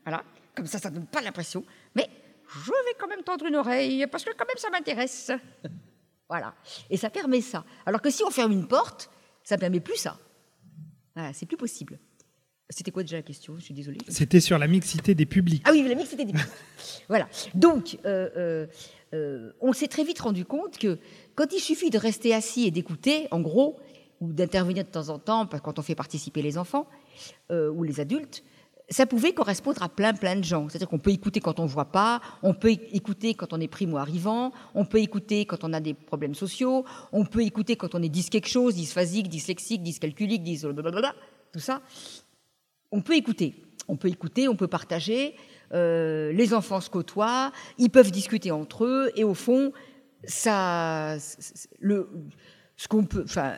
[0.03, 0.23] voilà,
[0.55, 1.63] comme ça, ça ne donne pas l'impression,
[1.95, 2.09] mais
[2.47, 5.31] je vais quand même tendre une oreille, parce que quand même ça m'intéresse.
[6.29, 6.53] voilà,
[6.89, 7.63] et ça permet ça.
[7.85, 9.09] Alors que si on ferme une porte,
[9.43, 10.17] ça ne permet plus ça.
[11.15, 11.97] Voilà, c'est plus possible.
[12.69, 13.55] C'était quoi déjà la question?
[13.57, 13.99] Je suis désolée.
[14.07, 15.61] C'était sur la mixité des publics.
[15.65, 16.51] Ah oui, la mixité des publics.
[17.07, 17.29] voilà.
[17.53, 18.67] Donc, euh, euh,
[19.13, 20.97] euh, on s'est très vite rendu compte que
[21.35, 23.79] quand il suffit de rester assis et d'écouter, en gros,
[24.21, 26.87] ou d'intervenir de temps en temps, quand on fait participer les enfants
[27.51, 28.43] ou les adultes,
[28.89, 30.69] ça pouvait correspondre à plein plein de gens.
[30.69, 33.67] C'est-à-dire qu'on peut écouter quand on ne voit pas, on peut écouter quand on est
[33.67, 38.01] primo-arrivant, on peut écouter quand on a des problèmes sociaux, on peut écouter quand on
[38.01, 40.65] est dis quelque chose, dysphasique, dyslexique, dyscalculique, dys
[41.51, 41.81] tout ça
[42.91, 43.55] on peut écouter.
[43.87, 45.35] On peut écouter, on peut partager.
[45.73, 49.73] Euh, les enfants se côtoient, ils peuvent discuter entre eux, et au fond,
[50.23, 51.17] ça,
[51.79, 52.09] le,
[52.77, 53.55] ce qu'on peut, enfin,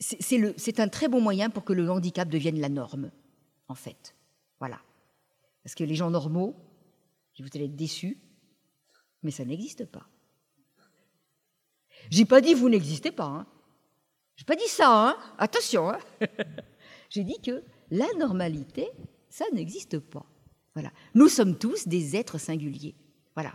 [0.00, 3.10] c'est un très bon moyen pour que le handicap devienne la norme,
[3.68, 4.16] en fait.
[4.58, 4.80] Voilà.
[5.62, 6.56] Parce que les gens normaux,
[7.42, 8.18] vous allez être déçus,
[9.22, 10.06] mais ça n'existe pas.
[12.10, 13.26] J'ai pas dit vous n'existez pas.
[13.26, 13.46] Hein.
[14.36, 15.10] J'ai pas dit ça.
[15.10, 15.16] Hein.
[15.38, 15.90] Attention.
[15.90, 15.98] Hein.
[17.10, 18.88] J'ai dit que la normalité,
[19.28, 20.24] ça n'existe pas.
[20.74, 20.90] Voilà.
[21.14, 22.94] Nous sommes tous des êtres singuliers.
[23.34, 23.54] Voilà.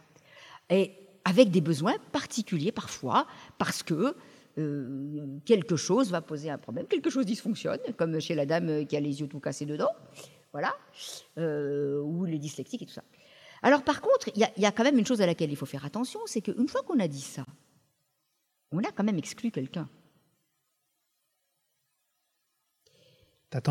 [0.69, 3.25] Et avec des besoins particuliers parfois,
[3.57, 4.15] parce que
[4.57, 8.95] euh, quelque chose va poser un problème, quelque chose dysfonctionne, comme chez la dame qui
[8.95, 9.91] a les yeux tout cassés dedans,
[10.51, 10.73] voilà,
[11.37, 13.03] euh, ou les dyslexiques et tout ça.
[13.61, 15.65] Alors par contre, il y, y, a quand même une chose à laquelle il faut
[15.65, 17.45] faire attention, c'est qu'une fois qu'on a dit ça,
[18.71, 19.89] on a quand même exclu quelqu'un.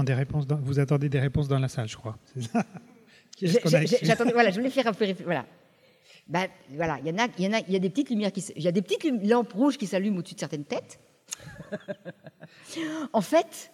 [0.05, 2.18] des réponses vous attendez des réponses dans la salle, je crois.
[3.42, 5.07] J'attendais, voilà, je voulais faire un peu.
[5.25, 5.44] Voilà.
[6.27, 8.11] Ben, voilà, il y en a, il y en a, il y a des petites
[8.11, 10.99] lumières qui, il y a des petites lampes rouges qui s'allument au-dessus de certaines têtes.
[13.13, 13.73] en fait,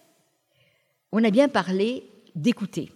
[1.12, 2.92] on a bien parlé d'écouter.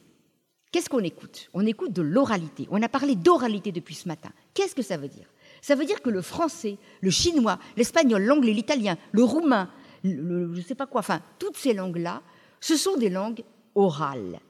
[0.73, 1.51] Qu'est-ce qu'on écoute?
[1.55, 2.67] On écoute de l'oralité.
[2.71, 4.31] On a parlé d'oralité depuis ce matin.
[4.55, 5.27] Qu'est-ce que ça veut dire?
[5.63, 9.71] Ça veut dire que le français, le chinois, l'espagnol, l'anglais, l'italien, le roumain,
[10.03, 12.23] le, je ne sais pas quoi, enfin, toutes ces langues-là
[12.65, 14.41] ce sont des langues orales.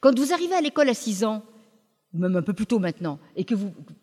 [0.00, 1.44] Quand vous arrivez à l'école à 6 ans,
[2.12, 3.54] même un peu plus tôt maintenant, et que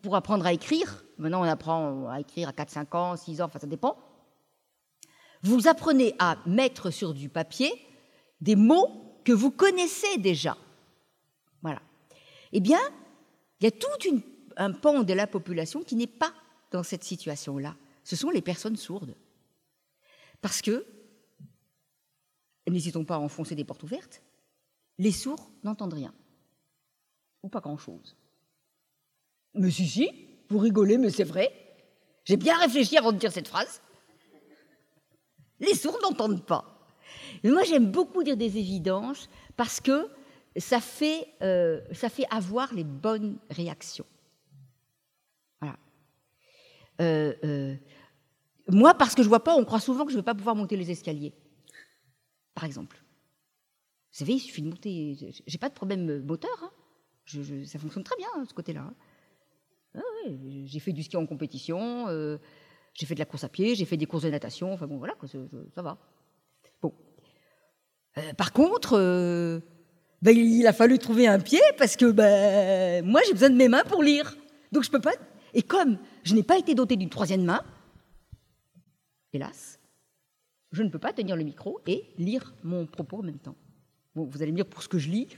[0.02, 3.44] pour apprendre à écrire, maintenant on apprend à écrire à 4, 5 ans, 6 ans,
[3.44, 3.96] enfin ça dépend,
[5.42, 7.72] vous apprenez à mettre sur du papier
[8.40, 10.56] des mots que vous connaissez déjà.
[11.62, 11.80] Voilà.
[12.52, 12.80] Eh bien,
[13.60, 13.86] il y a tout
[14.56, 16.32] un pan de la population qui n'est pas
[16.70, 17.76] dans cette situation-là.
[18.04, 19.14] Ce sont les personnes sourdes.
[20.40, 20.84] Parce que
[22.68, 24.22] n'hésitons pas à enfoncer des portes ouvertes,
[24.98, 26.14] les sourds n'entendent rien.
[27.42, 28.16] Ou pas grand-chose.
[29.54, 30.10] Mais si, si,
[30.48, 31.52] vous rigolez, mais c'est vrai.
[32.24, 33.80] J'ai bien réfléchi avant de dire cette phrase.
[35.58, 36.88] Les sourds n'entendent pas.
[37.42, 40.08] Mais moi, j'aime beaucoup dire des évidences parce que
[40.56, 41.80] ça fait, euh,
[42.30, 44.06] avoir les bonnes réactions.
[45.60, 45.78] Voilà.
[47.00, 47.76] Euh, euh,
[48.68, 50.56] moi, parce que je vois pas, on croit souvent que je ne vais pas pouvoir
[50.56, 51.32] monter les escaliers
[52.60, 53.02] par exemple.
[54.12, 55.16] Vous savez, il suffit de monter.
[55.46, 56.50] J'ai pas de problème moteur.
[56.62, 56.70] Hein.
[57.26, 58.92] Ça fonctionne très bien, ce côté-là.
[59.94, 60.00] Ah
[60.64, 62.38] j'ai fait du ski en compétition, euh,
[62.94, 64.72] j'ai fait de la course à pied, j'ai fait des courses de natation.
[64.72, 65.14] Enfin bon, voilà,
[65.74, 65.98] ça, va.
[66.80, 66.92] Bon.
[68.18, 69.60] Euh, par contre, euh,
[70.22, 73.68] ben, il a fallu trouver un pied parce que ben, moi, j'ai besoin de mes
[73.68, 74.36] mains pour lire.
[74.72, 75.12] Donc je peux pas.
[75.54, 77.64] Et comme je n'ai pas été doté d'une troisième main,
[79.32, 79.80] hélas,
[80.72, 83.56] je ne peux pas tenir le micro et lire mon propos en même temps.
[84.14, 85.28] Bon, vous allez me dire pour ce que je lis.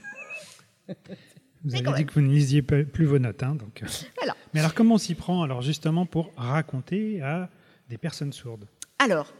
[1.63, 3.41] Vous avez dit que vous ne lisiez plus vos notes.
[3.43, 3.83] Hein, donc.
[3.83, 3.87] Euh.
[4.17, 4.35] Voilà.
[4.53, 7.49] Mais alors, comment on s'y prend alors justement pour raconter à
[7.89, 8.65] des personnes sourdes?
[8.99, 9.33] Alors,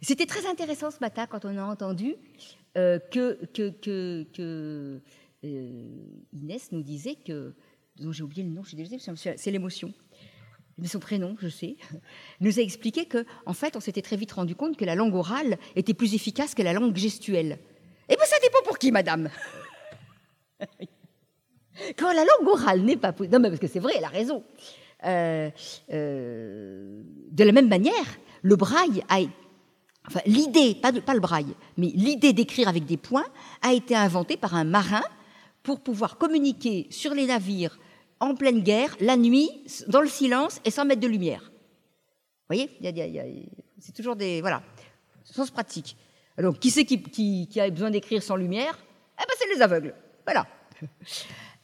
[0.00, 2.14] c'était très intéressant ce matin quand on a entendu
[2.76, 5.00] euh, que, que, que, que
[5.44, 5.88] euh,
[6.32, 7.54] Inès nous disait que,
[7.96, 9.00] dont j'ai oublié le nom, je suis désolée,
[9.36, 9.92] c'est l'émotion.
[10.78, 11.76] mais son prénom, je sais,
[12.40, 15.14] nous a expliqué que, en fait, on s'était très vite rendu compte que la langue
[15.14, 17.58] orale était plus efficace que la langue gestuelle.
[18.08, 19.30] Eh bien, ça dépend pour qui, madame
[21.96, 24.42] Quand la langue orale n'est pas Non, mais parce que c'est vrai, elle a raison.
[25.04, 25.50] Euh,
[25.92, 27.92] euh, de la même manière,
[28.42, 29.20] le braille a.
[30.06, 33.26] Enfin, l'idée, pas, le braille, mais l'idée d'écrire avec des points
[33.62, 35.02] a été inventée par un marin
[35.62, 37.78] pour pouvoir communiquer sur les navires
[38.18, 39.48] en pleine guerre, la nuit,
[39.88, 41.52] dans le silence et sans mettre de lumière.
[42.48, 42.70] Vous voyez
[43.78, 44.40] C'est toujours des.
[44.40, 44.62] Voilà.
[45.24, 45.96] Sens pratique.
[46.36, 48.78] Alors, qui c'est qui, a besoin d'écrire sans lumière?
[49.18, 49.94] Eh bien, c'est les aveugles.
[50.26, 50.46] Voilà.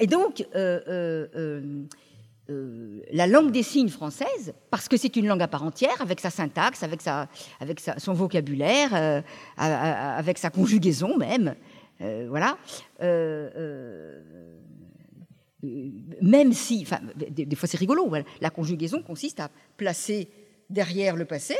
[0.00, 1.86] Et donc, euh, euh,
[2.50, 6.20] euh, la langue des signes française, parce que c'est une langue à part entière, avec
[6.20, 7.28] sa syntaxe, avec, sa,
[7.60, 9.22] avec son vocabulaire,
[9.56, 11.54] avec sa conjugaison même,
[12.28, 12.56] voilà.
[16.22, 20.30] même si, enfin, des, fois c'est rigolo, la conjugaison consiste à placer
[20.70, 21.56] derrière le passé,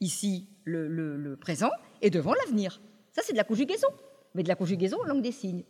[0.00, 1.70] ici le présent,
[2.02, 2.80] et devant l'avenir.
[3.12, 3.88] Ça, c'est de la conjugaison,
[4.34, 5.64] mais de la conjugaison en langue des signes.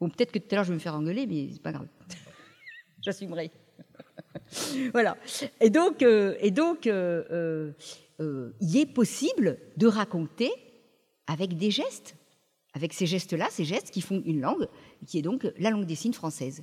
[0.00, 1.86] Bon, peut-être que tout à l'heure, je vais me faire engueuler, mais c'est pas grave.
[3.02, 3.50] J'assumerai.
[4.92, 5.16] voilà.
[5.60, 7.72] Et donc, euh, et donc euh,
[8.20, 10.50] euh, il est possible de raconter
[11.26, 12.16] avec des gestes,
[12.72, 14.68] avec ces gestes-là, ces gestes qui font une langue,
[15.06, 16.62] qui est donc la langue des signes française.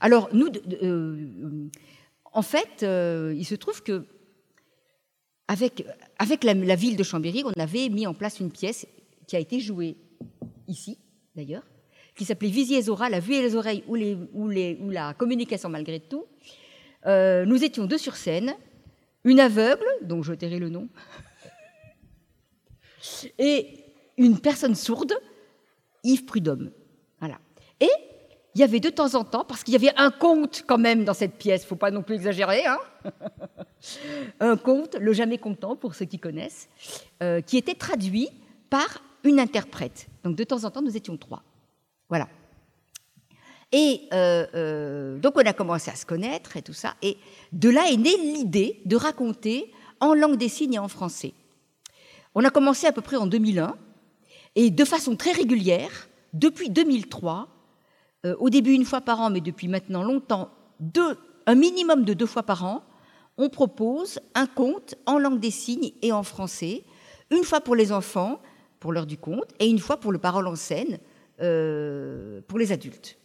[0.00, 0.48] Alors, nous,
[2.32, 4.06] en fait, il se trouve que
[5.46, 5.86] avec,
[6.18, 8.86] avec la, ville de Chambéry, on avait mis en place une pièce
[9.26, 9.96] qui a été jouée
[10.68, 10.98] ici,
[11.36, 11.64] d'ailleurs,
[12.14, 13.96] qui s'appelait Visier-Zora, la vue et les oreilles ou,
[14.90, 16.24] la communication malgré tout.
[17.06, 18.54] Euh, nous étions deux sur scène,
[19.24, 20.88] une aveugle, dont je tairai le nom,
[23.38, 23.84] et
[24.16, 25.14] une personne sourde,
[26.02, 26.70] Yves Prudhomme.
[27.18, 27.38] Voilà.
[27.80, 27.90] Et
[28.54, 31.04] il y avait de temps en temps, parce qu'il y avait un conte quand même
[31.04, 32.78] dans cette pièce, faut pas non plus exagérer, hein
[34.40, 36.68] un conte, le jamais content pour ceux qui connaissent,
[37.22, 38.28] euh, qui était traduit
[38.70, 40.06] par une interprète.
[40.22, 41.42] Donc de temps en temps, nous étions trois.
[42.08, 42.28] Voilà.
[43.72, 46.94] Et euh, euh, donc on a commencé à se connaître et tout ça.
[47.02, 47.18] Et
[47.52, 51.34] de là est née l'idée de raconter en langue des signes et en français.
[52.36, 53.74] On a commencé à peu près en 2001
[54.54, 57.48] et de façon très régulière, depuis 2003,
[58.26, 60.50] euh, au début une fois par an, mais depuis maintenant longtemps,
[61.46, 62.82] un minimum de deux fois par an,
[63.38, 66.84] on propose un conte en langue des signes et en français,
[67.30, 68.40] une fois pour les enfants,
[68.78, 70.98] pour l'heure du conte, et une fois pour le parole en scène,
[71.40, 73.18] euh, pour les adultes.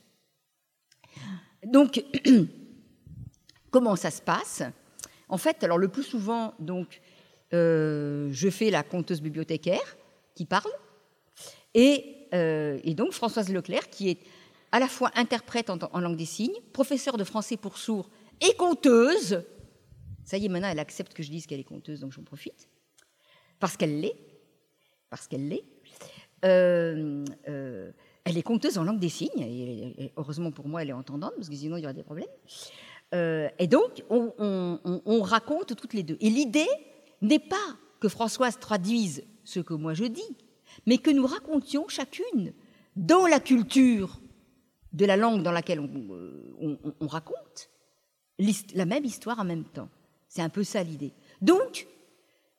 [1.65, 2.03] Donc,
[3.71, 4.63] comment ça se passe?
[5.27, 7.01] En fait, alors le plus souvent, donc,
[7.53, 9.97] euh, je fais la conteuse bibliothécaire
[10.35, 10.71] qui parle,
[11.73, 14.19] et, et donc Françoise Leclerc qui est
[14.71, 18.09] à la fois interprète en, langue des signes, professeure de français pour sourds
[18.41, 19.43] et conteuse.
[20.23, 22.69] Ça y est, maintenant, elle accepte que je dise qu'elle est conteuse, donc j'en profite.
[23.59, 24.15] Parce qu'elle l'est.
[25.09, 25.65] Parce qu'elle l'est.
[26.45, 27.91] Euh, euh,
[28.23, 31.49] elle est conteuse en langue des signes, et, heureusement pour moi, elle est entendante, parce
[31.49, 32.27] que sinon, il y aurait des problèmes.
[33.15, 34.33] Euh, et donc, on,
[35.05, 36.17] on, raconte toutes les deux.
[36.21, 36.67] Et l'idée
[37.21, 37.55] n'est pas
[37.99, 40.37] que Françoise traduise ce que moi je dis,
[40.85, 42.53] mais que nous racontions chacune
[42.95, 44.19] dans la culture
[44.93, 47.69] de la langue dans laquelle on, raconte
[48.73, 49.89] la même histoire en même temps.
[50.27, 51.13] C'est un peu ça l'idée.
[51.41, 51.87] Donc,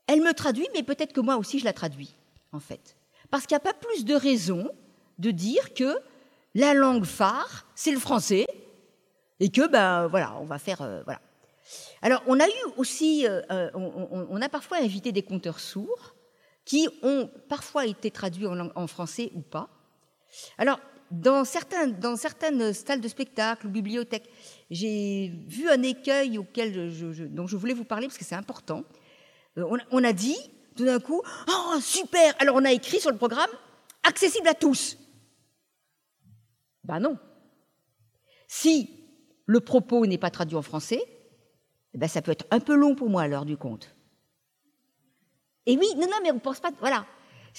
[0.06, 2.14] elle me traduit, mais peut-être que moi aussi je la traduis,
[2.52, 2.96] en fait.
[3.30, 4.70] Parce qu'il n'y a pas plus de raison
[5.18, 5.98] de dire que
[6.54, 8.46] la langue phare, c'est le français,
[9.38, 10.82] et que, ben voilà, on va faire.
[10.82, 11.20] Euh, voilà.
[12.02, 16.14] Alors, on a eu aussi, euh, on, a parfois invité des conteurs sourds
[16.64, 19.68] qui ont parfois été traduits en, français ou pas.
[20.58, 24.28] Alors, dans, certains, dans certaines salles de spectacle ou bibliothèques,
[24.70, 26.90] j'ai vu un écueil auquel
[27.30, 28.84] dont je voulais vous parler parce que c'est important.
[29.58, 30.38] Euh, on, a dit
[30.84, 33.50] d'un coup, oh super Alors on a écrit sur le programme,
[34.02, 34.96] accessible à tous.
[36.84, 37.18] Ben non.
[38.48, 38.90] Si
[39.46, 41.00] le propos n'est pas traduit en français,
[41.94, 43.94] eh ben ça peut être un peu long pour moi à l'heure du compte.
[45.66, 46.70] Et oui, non, non, mais on ne pense pas.
[46.80, 47.06] Voilà.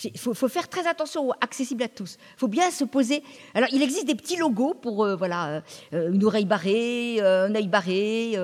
[0.04, 2.18] Il faut, faire très attention, accessible à tous.
[2.36, 3.24] Il faut bien se poser.
[3.54, 5.62] Alors, il existe des petits logos pour, euh, voilà,
[5.94, 8.38] euh, une oreille barrée, euh, un œil barré,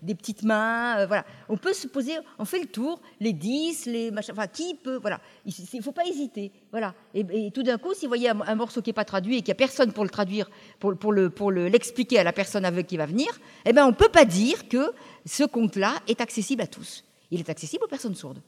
[0.00, 1.24] des petites mains, voilà.
[1.48, 4.96] On peut se poser, on fait le tour, les 10, les machins, enfin, qui peut,
[4.96, 5.20] voilà.
[5.44, 6.94] Il ne faut pas hésiter, voilà.
[7.14, 9.48] Et, tout d'un coup, si vous voyez un, morceau qui n'est pas traduit et qu'il
[9.48, 10.48] n'y a personne pour le traduire,
[10.78, 13.28] pour, pour le, pour l'expliquer à la personne avec qui va venir,
[13.64, 14.92] eh ben, on ne peut pas dire que
[15.26, 17.04] ce conte-là est accessible à tous.
[17.30, 18.40] Il est accessible aux personnes sourdes.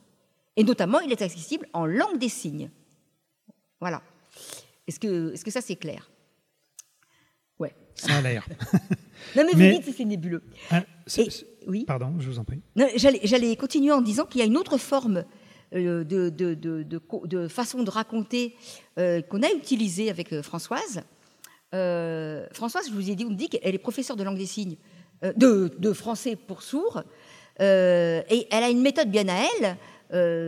[0.57, 2.71] Et notamment, il est accessible en langue des signes.
[3.81, 4.03] Voilà.
[4.87, 6.11] Est-ce que, est que ça, c'est clair?
[7.59, 7.75] Ouais.
[7.95, 8.47] Ça a l'air.
[9.37, 10.43] non, mais, vous dites dites c'est nébuleux.
[11.67, 11.85] oui.
[11.87, 12.63] Pardon, je vous en prie.
[12.97, 15.25] J'allais continuer en disant qu'il y a une autre forme
[15.75, 18.55] euh, de, de, de, façon de raconter
[18.99, 21.03] euh, qu'on a utilisée avec Françoise.
[22.53, 24.77] Françoise, je vous ai dit, on me dit qu'elle est professeure de langue des signes,
[25.37, 27.03] de, français pour sourds,
[27.59, 29.77] et elle a une méthode bien à elle,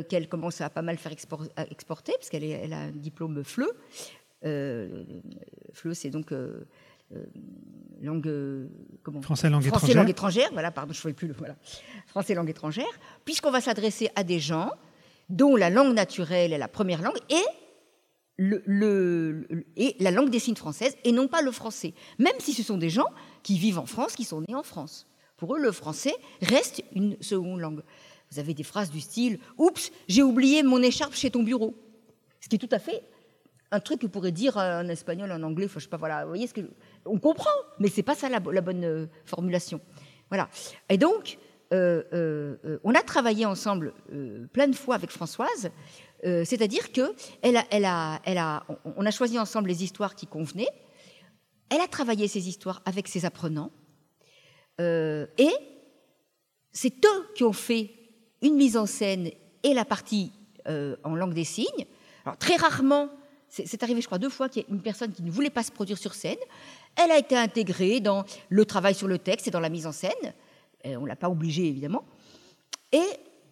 [0.08, 3.66] qu'elle commence à pas mal faire exporter, parce qu'elle elle a un diplôme FLE.
[5.72, 6.32] FLE, c'est donc
[7.12, 7.24] euh,
[8.02, 8.68] langue euh,
[9.04, 10.02] comment français langue français étrangère.
[10.02, 11.54] langue étrangère voilà pardon je ne plus le voilà
[12.08, 12.84] français langue étrangère
[13.24, 14.72] puisqu'on va s'adresser à des gens
[15.28, 17.44] dont la langue naturelle est la première langue et
[18.38, 19.46] le, le,
[19.76, 22.76] et la langue des signes française et non pas le français même si ce sont
[22.76, 23.08] des gens
[23.44, 25.06] qui vivent en France qui sont nés en France
[25.36, 27.82] pour eux le français reste une seconde langue
[28.30, 31.74] vous avez des phrases du style oups j'ai oublié mon écharpe chez ton bureau
[32.40, 33.02] ce qui est tout à fait
[33.70, 36.46] un truc que pourrait dire en espagnol, en anglais, je sais pas, voilà, vous voyez
[36.46, 36.60] ce que
[37.04, 39.80] on comprend, mais c'est pas ça la, bonne euh, formulation.
[40.28, 40.48] Voilà.
[40.88, 41.38] Et donc,
[41.72, 43.92] euh, euh, on a travaillé ensemble
[44.52, 45.70] plein de fois avec Françoise,
[46.22, 48.64] c'est-à-dire que elle a, elle a, elle a,
[48.96, 50.70] on a choisi ensemble les histoires qui convenaient.
[51.68, 53.70] Elle a travaillé ces histoires avec ses apprenants,
[54.78, 55.52] et
[56.72, 57.92] c'est eux qui ont fait
[58.42, 59.30] une mise en scène
[59.62, 60.32] et la partie
[61.04, 61.86] en langue des signes.
[62.40, 63.08] Très rarement,
[63.48, 65.62] c'est arrivé, je crois, deux fois qu'il y a une personne qui ne voulait pas
[65.62, 66.36] se produire sur scène.
[66.96, 69.92] Elle a été intégrée dans le travail sur le texte et dans la mise en
[69.92, 70.34] scène.
[70.84, 72.04] on ne l'a pas obligée, évidemment.
[72.92, 73.04] Et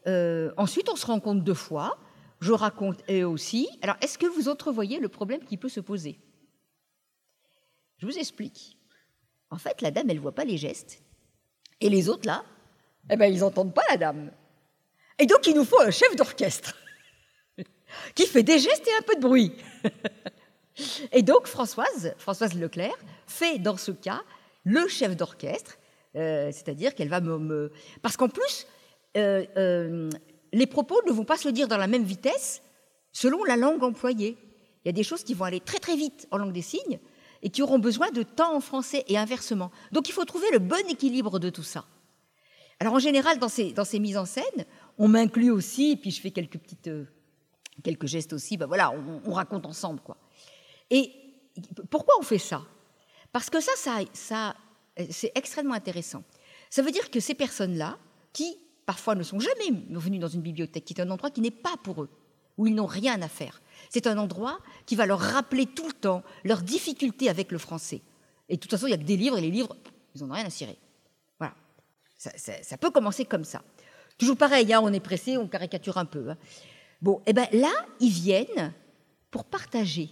[0.06, 1.98] euh, ensuite, on se rencontre deux fois.
[2.40, 3.68] Je raconte eux aussi.
[3.82, 6.18] Alors, est-ce que vous entrevoyez le problème qui peut se poser?
[7.98, 8.78] Je vous explique.
[9.50, 11.02] En fait, la dame, elle ne voit pas les gestes.
[11.80, 12.44] Et les autres, là,
[13.10, 14.30] eh ben, ils n'entendent pas la dame.
[15.18, 16.76] Et donc, il nous faut un chef d'orchestre
[18.14, 19.52] qui fait des gestes et un peu de bruit.
[21.12, 22.96] et donc Françoise, Françoise Leclerc,
[23.26, 24.22] fait dans ce cas
[24.64, 25.76] le chef d'orchestre,
[26.16, 27.70] euh, c'est-à-dire qu'elle va me,
[28.02, 28.66] Parce qu'en plus,
[29.16, 30.10] euh, euh,
[30.52, 32.62] les propos ne vont pas se dire dans la même vitesse
[33.12, 34.36] selon la langue employée.
[34.84, 36.98] Il y a des choses qui vont aller très très vite en langue des signes
[37.42, 39.70] et qui auront besoin de temps en français et inversement.
[39.92, 41.84] Donc il faut trouver le bon équilibre de tout ça.
[42.80, 44.64] Alors en général, dans ces, dans ces mises en scène,
[44.98, 46.90] on m'inclut aussi, et puis je fais quelques petites
[47.82, 48.92] quelques gestes aussi, ben voilà,
[49.26, 50.00] on, raconte ensemble.
[50.00, 50.16] quoi.
[50.90, 51.12] Et
[51.90, 52.62] pourquoi on fait ça?
[53.32, 54.54] Parce que ça, ça, ça
[55.10, 56.22] c'est extrêmement intéressant.
[56.70, 57.98] Ça veut dire que ces personnes-là,
[58.32, 61.50] qui parfois ne sont jamais venues dans une bibliothèque, qui est un endroit qui n'est
[61.50, 62.10] pas pour eux,
[62.58, 65.92] où ils n'ont rien à faire, c'est un endroit qui va leur rappeler tout le
[65.92, 68.02] temps leurs difficultés avec le français.
[68.48, 69.76] Et de toute façon, il n'y a que des livres, et les livres,
[70.14, 70.76] ils n'en ont rien à cirer.
[71.38, 71.54] Voilà.
[72.16, 73.62] Ça, peut commencer comme ça.
[74.18, 76.30] Toujours pareil, hein, on est pressé, on caricature un peu.
[76.30, 76.36] Hein.
[77.02, 78.72] Bon, et eh ben là, ils viennent
[79.30, 80.10] pour partager.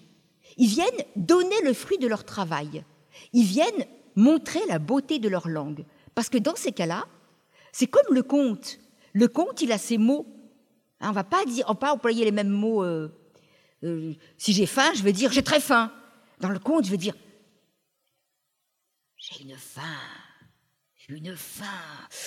[0.57, 2.85] Ils viennent donner le fruit de leur travail.
[3.33, 3.87] Ils viennent
[4.17, 5.85] montrer la beauté de leur langue.
[6.15, 7.07] Parce que dans ces cas-là,
[7.73, 8.79] c'est comme le conte.
[9.13, 10.27] Le conte, il a ses mots.
[11.01, 12.83] Hein, on va pas dire, on va pas employer les mêmes mots.
[12.83, 13.09] Euh,
[13.85, 15.93] euh, si j'ai faim, je vais dire j'ai très faim.
[16.41, 17.15] Dans le conte, je vais dire
[19.17, 19.81] j'ai une faim
[21.17, 21.65] une faim,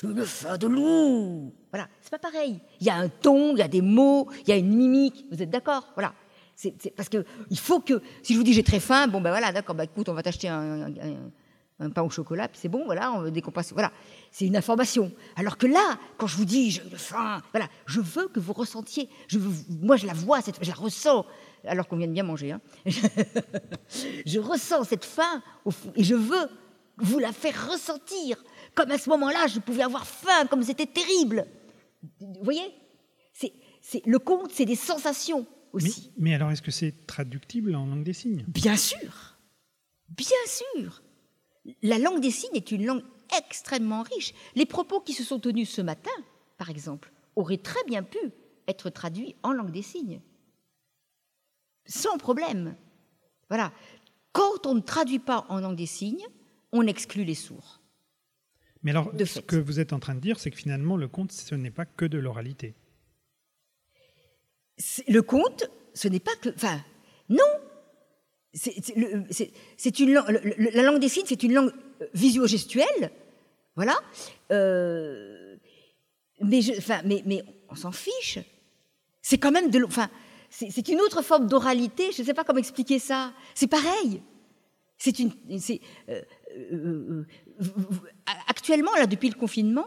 [0.04, 1.54] une faim de loup.
[1.72, 2.60] Voilà, c'est pas pareil.
[2.80, 5.26] Il y a un ton, il y a des mots, il y a une mimique.
[5.32, 5.88] Vous êtes d'accord?
[5.96, 6.14] Voilà.
[6.56, 9.30] C'est, parce que il faut que, si je vous dis j'ai très faim, bon ben
[9.30, 10.90] voilà, d'accord, bah écoute, on va t'acheter un,
[11.94, 13.92] pain au chocolat, puis c'est bon, voilà, on, dès qu'on voilà,
[14.32, 15.12] c'est une information.
[15.36, 19.10] Alors que là, quand je vous dis j'ai faim, voilà, je veux que vous ressentiez,
[19.28, 19.38] je
[19.82, 21.26] moi je la vois, cette, je la ressens,
[21.66, 22.54] alors qu'on vient de bien manger.
[22.54, 22.62] Hein.
[22.86, 25.44] je ressens cette faim
[25.98, 26.50] et je veux
[26.98, 28.42] vous la faire ressentir
[28.76, 31.48] comme à ce moment-là, je pouvais avoir faim, comme c'était terrible.
[32.20, 32.74] Vous voyez?
[33.34, 36.12] C'est, Le conte, c'est des sensations aussi.
[36.18, 38.44] Mais, alors, est-ce que c'est traductible en langue des signes?
[38.48, 39.38] Bien sûr.
[40.10, 41.02] Bien sûr.
[41.82, 43.04] La langue des signes est une langue
[43.38, 44.34] extrêmement riche.
[44.56, 46.12] Les propos qui se sont tenus ce matin,
[46.58, 48.20] par exemple, auraient très bien pu
[48.68, 50.22] être traduits en langue des signes.
[51.86, 52.76] Sans problème.
[53.50, 53.72] Voilà.
[54.32, 56.26] Quand on ne traduit pas en langue des signes,
[56.72, 57.82] on exclut les sourds.
[58.86, 61.32] Mais alors, ce que vous êtes en train de dire, c'est que finalement, le conte,
[61.32, 62.76] ce n'est pas que de l'oralité.
[65.08, 66.50] Le conte, ce n'est pas que.
[66.50, 66.80] Enfin,
[67.28, 67.44] non
[68.54, 73.12] c'est une la langue des signes, c'est une langue euh, visio-gestuelle,
[73.76, 73.98] voilà.
[74.52, 75.58] Euh,
[76.40, 78.40] mais, je, enfin, mais, mais on s'en fiche.
[79.22, 80.10] C'est quand même de, enfin,
[80.50, 82.12] c'est une autre forme d'oralité.
[82.14, 83.34] Je ne sais pas comment expliquer ça.
[83.56, 84.22] C'est pareil.
[84.98, 85.32] C'est une,
[86.08, 86.22] euh,
[88.66, 89.86] actuellement, là, depuis le confinement,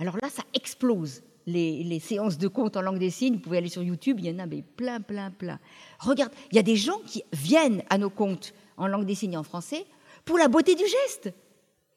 [0.00, 1.22] alors là, ça explose.
[1.46, 4.30] Les, séances de contes en langue des signes, vous pouvez aller sur YouTube, il y
[4.34, 5.60] en a mais plein, plein, plein.
[6.00, 9.36] Regarde, il y a des gens qui viennent à nos contes en langue des signes
[9.36, 9.86] en français
[10.24, 11.32] pour la beauté du geste.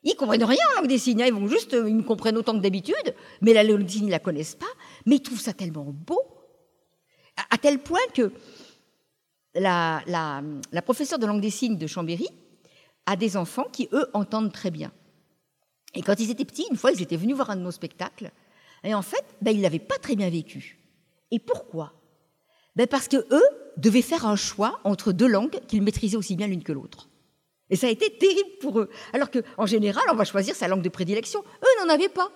[0.03, 1.25] Ils comprennent rien en langue des signes, hein.
[1.25, 4.11] ils vont juste, ils me comprennent autant que d'habitude, mais la langue des signes, ils
[4.11, 4.67] la connaissent pas,
[5.07, 6.21] mais ils trouvent ça tellement beau,
[7.49, 8.31] à, tel point que
[9.55, 12.27] la, la, professeure de langue des signes de Chambéry
[13.07, 14.91] a des enfants qui, eux, entendent très bien.
[15.95, 18.31] Et quand ils étaient petits, une fois, ils étaient venus voir un de nos spectacles,
[18.83, 20.79] et en fait, ben, ils ne l'avaient pas très bien vécu.
[21.31, 21.93] Et pourquoi?
[22.75, 23.43] Ben, Parce que eux
[23.77, 27.09] devaient faire un choix entre deux langues qu'ils maîtrisaient aussi bien l'une que l'autre.
[27.69, 28.89] Et ça a été terrible pour eux.
[29.13, 31.41] Alors qu'en général, on va choisir sa langue de prédilection.
[31.41, 32.29] Eux n'en avaient pas.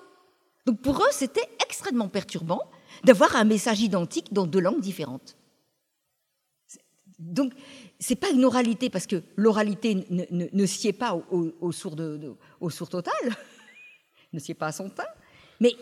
[0.65, 2.61] Donc pour eux, c'était extrêmement perturbant
[3.03, 5.35] d'avoir un message identique dans deux langues différentes.
[7.19, 7.53] Donc,
[8.03, 13.13] c'est pas une oralité, parce que l'oralité ne, ne, sied pas au, sourd, total,
[14.33, 15.03] ne sied pas à son teint,
[15.61, 15.73] mais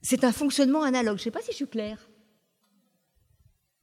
[0.00, 1.18] c'est un fonctionnement analogue.
[1.18, 2.08] Je ne sais pas si je suis claire.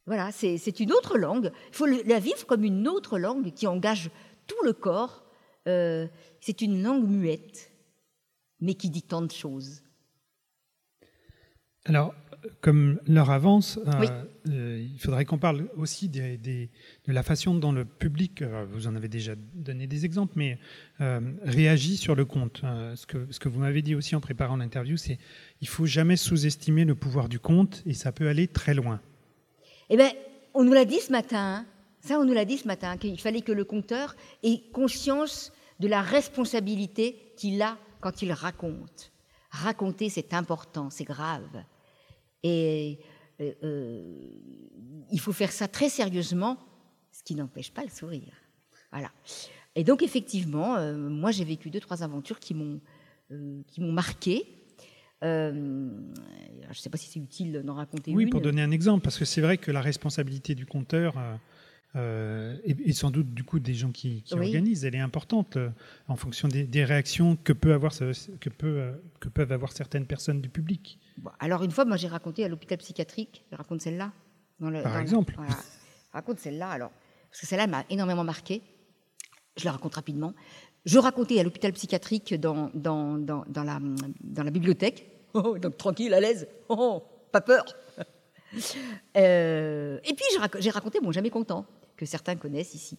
[0.07, 1.51] Voilà, c'est une autre langue.
[1.69, 4.09] Il faut la vivre comme une autre langue qui engage
[4.47, 5.23] tout le corps.
[5.67, 6.07] Euh,
[6.41, 7.71] c'est une langue muette,
[8.59, 9.83] mais qui dit tant de choses.
[11.85, 12.15] Alors,
[12.61, 16.67] comme l'heure avance, euh, euh, il faudrait qu'on parle aussi de
[17.07, 20.57] la façon dont le public, vous en avez déjà donné des exemples, mais
[20.99, 22.61] réagit sur le conte.
[22.95, 25.17] ce, que, ce que vous m'avez dit aussi en préparant l'interview, c'est
[25.61, 28.99] il faut jamais sous-estimer le pouvoir du conte et ça peut aller très loin.
[29.89, 30.11] Eh bien,
[30.53, 31.65] on nous l'a dit ce matin, hein.
[31.99, 35.87] ça on nous l'a dit ce matin, qu'il fallait que le conteur ait conscience de
[35.87, 39.11] la responsabilité qu'il a quand il raconte.
[39.51, 41.63] Raconter, c'est important, c'est grave.
[42.47, 42.99] Et
[43.41, 44.29] euh, euh,
[45.11, 46.59] il faut faire ça très sérieusement,
[47.11, 48.33] ce qui n'empêche pas le sourire.
[48.91, 49.11] Voilà.
[49.73, 52.79] Et donc effectivement, euh, moi j'ai vécu deux trois aventures qui m'ont
[53.67, 54.45] qui m'ont marqué
[55.23, 55.89] euh,
[56.61, 58.27] je ne sais pas si c'est utile d'en raconter oui, une.
[58.27, 61.15] Oui, pour donner un exemple, parce que c'est vrai que la responsabilité du compteur
[61.95, 65.57] et, sans doute du coup des gens qui, organisent, elle est importante
[66.07, 70.49] en fonction des, réactions que, peut avoir, que, peut, que peuvent avoir certaines personnes du
[70.49, 70.99] public.
[71.39, 74.11] Alors une fois, moi j'ai raconté à l'hôpital psychiatrique, je raconte celle-là.
[74.59, 75.36] Par exemple.
[75.38, 76.91] je raconte celle-là alors,
[77.30, 78.61] parce que celle-là m'a énormément marqué.
[79.57, 80.34] Je la raconte rapidement.
[80.86, 83.80] Je racontais à l'hôpital psychiatrique dans, dans, dans, la,
[84.22, 87.66] dans la bibliothèque, oh, donc tranquille, à l'aise, oh, pas peur.
[89.18, 90.26] Euh, et puis
[90.59, 91.66] j'ai raconté mon jamais content,
[91.97, 92.97] que certains connaissent ici.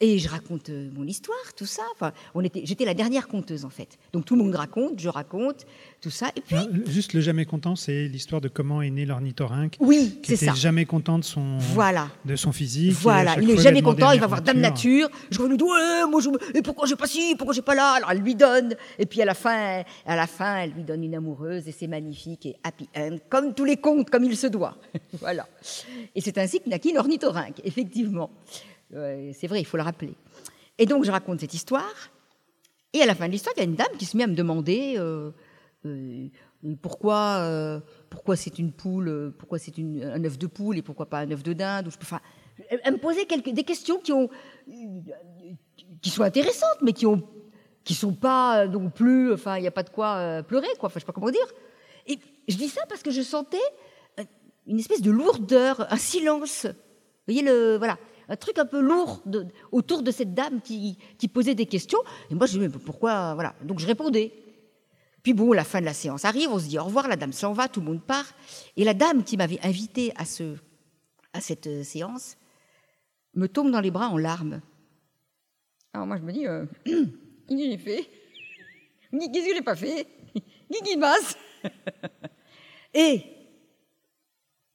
[0.00, 1.82] Et je raconte euh, mon histoire, tout ça.
[1.92, 3.96] Enfin, on était, j'étais la dernière conteuse en fait.
[4.12, 5.66] Donc tout le monde raconte, je raconte,
[6.00, 6.32] tout ça.
[6.34, 9.76] Et puis juste le jamais content, c'est l'histoire de comment est né l'ornithorynque.
[9.78, 10.52] Oui, c'est ça.
[10.52, 12.92] Jamais content de son, voilà, de son physique.
[12.94, 14.10] Voilà, il est jamais content.
[14.10, 15.08] Il va voir Dame Nature.
[15.30, 17.92] Je lui dis ouais, moi je, et pourquoi j'ai pas ci, pourquoi j'ai pas là?
[17.92, 18.74] Alors elle lui donne.
[18.98, 21.86] Et puis à la fin, à la fin, elle lui donne une amoureuse et c'est
[21.86, 24.76] magnifique et happy end, comme tous les contes, comme il se doit.
[25.20, 25.46] voilà.
[26.16, 28.32] Et c'est ainsi que naquit l'ornithorynque, effectivement
[29.32, 30.14] c'est vrai, il faut le rappeler.
[30.78, 32.10] Et donc, je raconte cette histoire.
[32.92, 34.26] Et à la fin de l'histoire, il y a une dame qui se met à
[34.28, 35.32] me demander euh,
[35.84, 36.28] euh,
[36.80, 41.18] pourquoi, euh, pourquoi c'est une poule, pourquoi c'est un œuf de poule et pourquoi pas
[41.18, 41.88] un œuf de dinde.
[42.00, 42.20] Enfin,
[42.70, 44.28] elle me posait quelques, des questions qui, ont,
[46.00, 47.06] qui sont intéressantes, mais qui
[47.82, 50.86] qui sont pas non plus, enfin, il n'y a pas de quoi pleurer, quoi.
[50.86, 51.46] Enfin, je sais pas comment dire.
[52.06, 52.18] Et
[52.48, 53.58] je dis ça parce que je sentais
[54.66, 56.64] une espèce de lourdeur, un silence.
[56.64, 59.22] Vous voyez le, voilà un truc un peu lourd
[59.72, 60.98] autour de cette dame qui,
[61.32, 61.98] posait des questions.
[62.30, 63.54] Et moi, je me dis, mais pourquoi Voilà.
[63.62, 64.32] Donc, je répondais.
[65.22, 67.32] Puis bon, la fin de la séance arrive, on se dit au revoir, la dame
[67.32, 68.26] s'en va, tout le monde part.
[68.76, 70.56] Et la dame qui m'avait invité à, ce,
[71.32, 72.36] à cette euh, séance
[73.34, 74.60] me tombe dans les bras en larmes.
[75.94, 78.10] Alors moi, je me dis, euh, qu'est-ce que j'ai fait?
[79.12, 80.06] Qu'est-ce que j'ai pas fait?
[80.34, 81.36] Qu'est-ce qui passe?
[82.92, 83.22] Et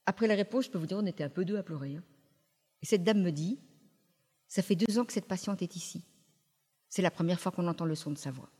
[0.06, 1.96] après la réponse, je peux vous dire, on était un peu deux à pleurer.
[1.96, 2.02] Hein.
[2.82, 3.58] Et cette dame me dit,
[4.48, 6.04] ça fait deux ans que cette patiente est ici.
[6.88, 8.50] C'est la première fois qu'on entend le son de sa voix.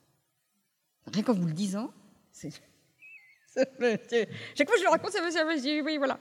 [1.06, 1.92] Rien qu'en vous le disant,
[2.32, 2.50] c'est...
[3.54, 6.20] Chaque fois que je le raconte, ça me dit, oui, voilà.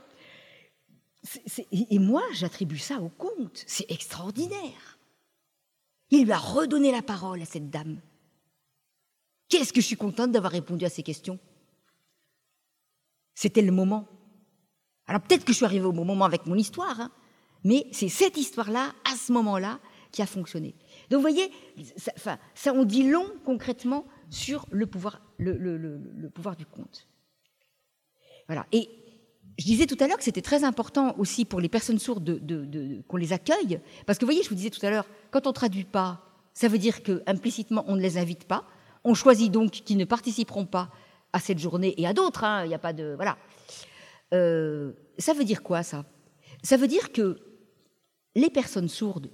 [1.72, 3.64] Et moi, j'attribue ça au conte.
[3.68, 4.97] C'est extraordinaire.
[6.10, 8.02] Il lui a redonné la parole à cette dame.
[9.47, 11.39] Qu'est-ce que je suis contente d'avoir répondu à ces questions
[13.36, 14.08] C'était le moment.
[15.06, 17.12] Alors peut-être que je suis arrivée au bon moment avec mon histoire, hein,
[17.64, 19.80] mais c'est cette histoire-là, à ce moment-là,
[20.12, 20.76] qui a fonctionné.
[21.10, 21.51] Donc vous voyez,
[21.97, 27.07] ça, enfin, ça on dit long concrètement sur le pouvoir, le, pouvoir du conte.
[28.47, 28.66] Voilà.
[28.72, 28.89] Et
[29.57, 33.01] je disais tout à l'heure que c'était très important aussi pour les personnes sourdes de,
[33.07, 35.53] qu'on les accueille, parce que vous voyez, je vous disais tout à l'heure, quand on
[35.53, 38.66] traduit pas, ça veut dire que implicitement on ne les invite pas.
[39.03, 40.89] On choisit donc qu'ils ne participeront pas
[41.32, 42.43] à cette journée et à d'autres.
[42.43, 43.38] Hein, il n'y a pas de voilà.
[44.34, 46.05] Euh, ça veut dire quoi ça?
[46.64, 47.39] Ça veut dire que
[48.36, 49.30] les personnes sourdes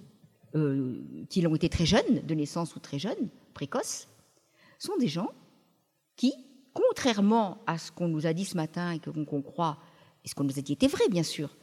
[0.56, 4.08] euh, qui l'ont été très jeunes, de naissance ou très jeunes, précoces,
[4.80, 5.32] sont des gens
[6.16, 6.34] qui,
[6.74, 9.80] contrairement à ce qu'on nous a dit ce matin et qu'on croit,
[10.24, 11.58] et ce qu'on nous a dit était vrai, bien sûr,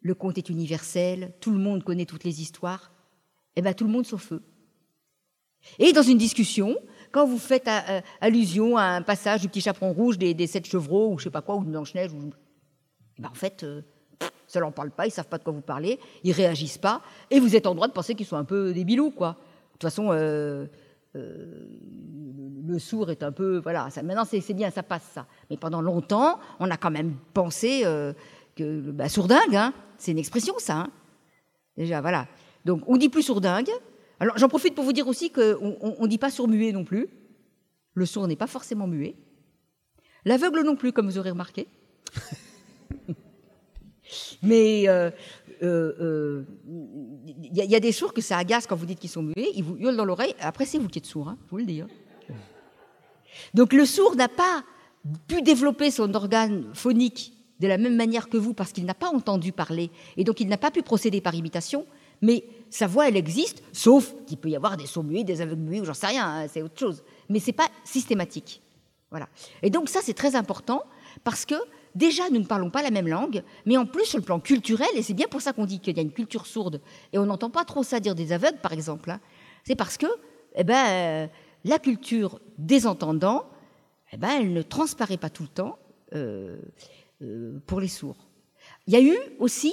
[0.00, 2.92] le conte est universel, tout le monde connaît toutes les histoires,
[3.54, 4.42] et eh bien tout le monde sauf eux.
[5.78, 6.76] Et dans une discussion,
[7.12, 10.66] quand vous faites euh, euh, allusion à un passage du petit chaperon rouge des, sept
[10.66, 13.64] chevreaux, ou je sais pas quoi, ou de Blanche-Neige, eh ben, en fait,
[14.46, 17.40] ça leur parle pas, ils savent pas de quoi vous parlez, ils réagissent pas, et
[17.40, 19.30] vous êtes en droit de penser qu'ils sont un peu débilous, quoi.
[19.30, 20.68] De toute façon, le
[22.78, 25.26] sourd est un peu, voilà, maintenant c'est bien, ça passe ça.
[25.50, 27.82] Mais pendant longtemps, on a quand même pensé
[28.56, 30.76] que, bah, sourdingue, hein, c'est une expression ça.
[30.76, 30.90] Hein.
[31.76, 32.26] Déjà, voilà.
[32.64, 33.70] Donc, on dit plus sourdingue.
[34.18, 37.08] Alors, j'en profite pour vous dire aussi qu'on ne dit pas sourd-muet non plus.
[37.94, 39.14] Le sourd n'est pas forcément muet.
[40.24, 41.68] L'aveugle non plus, comme vous aurez remarqué.
[44.42, 45.10] Mais il euh,
[45.62, 46.44] euh, euh,
[47.52, 49.50] y, a des sourds que ça agace quand vous dites qu'ils sont muets.
[49.54, 50.34] Ils vous hurlent dans l'oreille.
[50.40, 51.80] Après, c'est vous qui êtes sourd, hein, je vous le dis.
[51.80, 51.88] Hein.
[53.54, 54.64] Donc, le sourd n'a pas
[55.28, 59.08] pu développer son organe phonique de la même manière que vous parce qu'il n'a pas
[59.08, 61.86] entendu parler et donc il n'a pas pu procéder par imitation,
[62.20, 65.62] mais sa voix, elle existe, sauf qu'il peut y avoir des sourds muets, des aveugles
[65.62, 67.02] muets, ou j'en sais rien, hein, c'est autre chose.
[67.28, 68.60] Mais c'est pas systématique.
[69.10, 69.28] Voilà.
[69.62, 70.82] Et donc ça, c'est très important
[71.24, 71.54] parce que
[71.96, 74.88] déjà, nous ne parlons pas la même langue, mais en plus, sur le plan culturel,
[74.94, 76.80] et c'est bien pour ça qu'on dit qu'il y a une culture sourde,
[77.12, 79.20] et on n'entend pas trop ça dire des aveugles, par exemple, hein,
[79.64, 80.06] c'est parce que
[80.54, 81.26] eh ben, euh,
[81.64, 83.46] la culture des entendants,
[84.12, 85.78] eh ben, elle ne transparaît pas tout le temps.
[86.14, 86.56] Euh,
[87.22, 88.28] euh, pour les sourds.
[88.86, 89.72] Il y a eu aussi,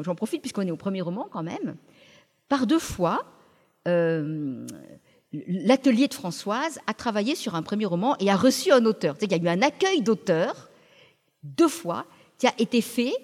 [0.00, 1.76] j'en profite puisqu'on est au premier roman quand même,
[2.48, 3.26] par deux fois,
[5.32, 9.16] l'atelier de Françoise a travaillé sur un premier roman et a reçu un auteur.
[9.22, 10.68] Il y a eu un accueil d'auteur
[11.42, 12.06] deux fois
[12.38, 13.14] qui a été fait.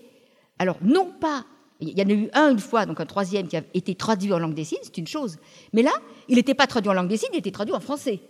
[0.58, 1.44] Alors non pas,
[1.80, 4.32] il y en a eu un une fois, donc un troisième qui a été traduit
[4.32, 5.38] en langue des signes, c'est une chose.
[5.72, 5.92] Mais là,
[6.28, 8.20] il n'était pas traduit en langue des signes, il était traduit en français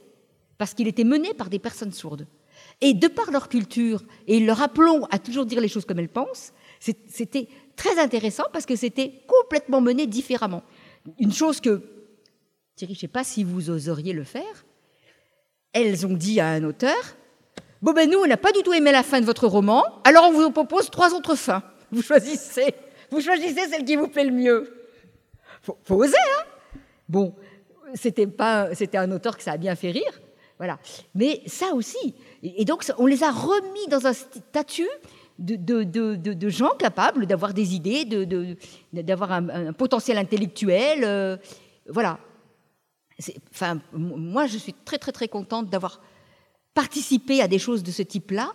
[0.58, 2.26] parce qu'il était mené par des personnes sourdes.
[2.80, 6.08] Et de par leur culture et leur aplomb à toujours dire les choses comme elles
[6.08, 10.62] pensent, c'était très intéressant parce que c'était complètement mené différemment.
[11.18, 11.82] Une chose que,
[12.78, 14.64] Thierry, je ne sais pas si vous oseriez le faire,
[15.72, 16.96] elles ont dit à un auteur,
[17.82, 20.26] bon ben nous, on n'a pas du tout aimé la fin de votre roman, alors
[20.28, 21.64] on vous propose trois autres fins.
[21.90, 22.72] Vous choisissez,
[23.10, 24.72] vous choisissez celle qui vous plaît le mieux.
[25.62, 27.34] Faut, faut oser, hein Bon,
[27.94, 30.20] c'était pas, c'était un auteur que ça a bien fait rire,
[30.58, 30.78] voilà.
[31.16, 32.14] Mais ça aussi,
[32.44, 34.88] et donc, on les a remis dans un statut
[35.40, 38.04] de, gens capables d'avoir des idées,
[38.92, 41.02] d'avoir un, potentiel intellectuel.
[41.02, 41.36] Euh,
[41.88, 42.20] voilà.
[43.50, 46.00] Enfin, moi, je suis très, très, très contente d'avoir
[46.74, 48.52] participé à des choses de ce type-là.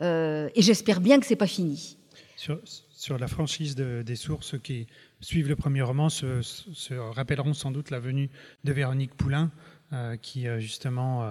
[0.00, 1.98] Euh, et j'espère bien que ce n'est pas fini.
[2.36, 4.86] Sur, la franchise des sources qui
[5.20, 8.30] suivent le premier roman se, rappelleront sans doute la venue
[8.64, 9.50] de Véronique Poulain,
[9.92, 11.22] euh, qui justement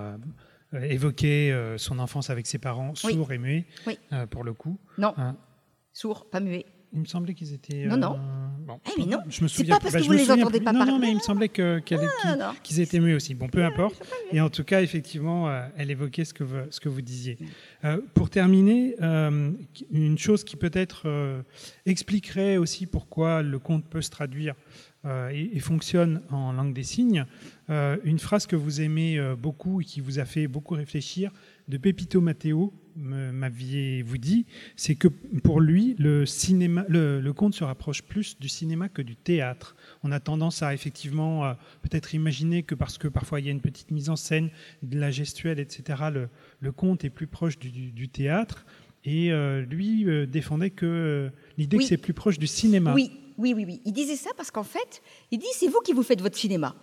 [0.74, 3.66] euh, évoquer euh, son enfance avec ses parents sourds et muets,
[4.32, 4.80] pour le coup.
[4.98, 5.14] Non,
[5.92, 6.66] sourds, pas muets.
[6.94, 7.86] Il me semblait qu'ils étaient.
[7.86, 8.20] Non, non.
[8.66, 9.20] Bon, eh, mais non.
[9.30, 9.76] Je me souviens.
[9.76, 10.92] pas parce bah, que vous les entendez pas non, parler.
[10.94, 13.34] Non, mais il me semblait ah, qu'ils étaient muets aussi.
[13.36, 14.02] Bon, peu importe.
[14.32, 17.38] Et en tout cas, effectivement, elle évoquait ce que vous, ce que vous disiez.
[18.14, 18.96] pour terminer,
[19.92, 21.08] une chose qui peut-être
[21.86, 24.56] expliquerait aussi pourquoi le conte peut se traduire
[25.06, 27.26] euh, et, fonctionne en langue des signes.
[27.70, 31.32] Euh, une phrase que vous aimez euh, beaucoup et qui vous a fait beaucoup réfléchir,
[31.68, 34.46] de Pepito Matteo, m'aviez-vous dit,
[34.76, 39.16] c'est que pour lui, le, cinéma, le, conte se rapproche plus du cinéma que du
[39.16, 39.76] théâtre.
[40.04, 43.62] On a tendance à effectivement peut-être imaginer que parce que parfois il y a une
[43.62, 44.50] petite mise en scène,
[44.84, 48.66] de la gestuelle, etc., le, le conte est plus proche du, théâtre.
[49.06, 49.32] Et
[49.70, 52.94] lui défendait que l'idée que c'est plus proche du cinéma.
[52.94, 53.82] Oui, oui, oui, oui.
[53.86, 55.02] Il disait ça parce qu'en fait,
[55.32, 56.76] il dit c'est vous qui vous faites votre cinéma,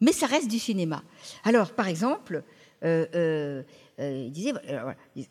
[0.00, 1.02] mais ça reste du cinéma.
[1.44, 2.44] Alors, par exemple,
[2.84, 3.62] euh, euh, euh,
[3.98, 4.52] il disait
[5.14, 5.26] il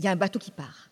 [0.00, 0.90] y a un bateau qui part.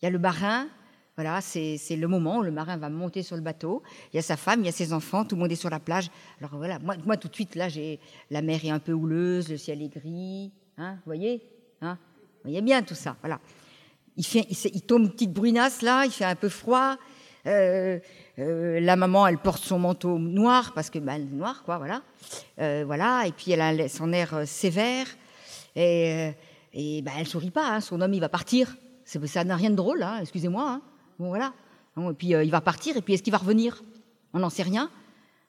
[0.00, 0.68] Il y a le marin.
[1.16, 3.82] Voilà, c'est le moment où le marin va monter sur le bateau.
[4.12, 5.68] Il y a sa femme, il y a ses enfants, tout le monde est sur
[5.68, 6.10] la plage.
[6.38, 8.00] Alors voilà, moi, tout de suite, là, j'ai
[8.30, 10.50] la mer est un peu houleuse, le ciel est gris.
[10.78, 11.42] Hein, vous voyez
[11.82, 11.98] hein
[12.36, 13.16] Vous voyez bien tout ça.
[13.20, 13.38] Voilà.
[14.16, 16.96] Il, tombe une petite brunasse là, il fait un peu froid.
[17.46, 17.98] Euh,
[18.38, 22.02] euh, la maman, elle porte son manteau noir parce que est noire, quoi, voilà.
[22.58, 23.24] Euh, voilà.
[23.26, 25.06] Et puis elle a son air sévère
[25.76, 26.32] et,
[26.72, 27.68] et bah, elle sourit pas.
[27.68, 27.80] Hein.
[27.80, 28.76] Son homme, il va partir.
[29.04, 30.70] Ça n'a rien de drôle, hein, excusez-moi.
[30.70, 30.82] Hein.
[31.18, 31.52] Bon, voilà.
[31.98, 32.96] et puis il va partir.
[32.96, 33.82] Et puis est-ce qu'il va revenir?
[34.32, 34.90] On n'en sait rien.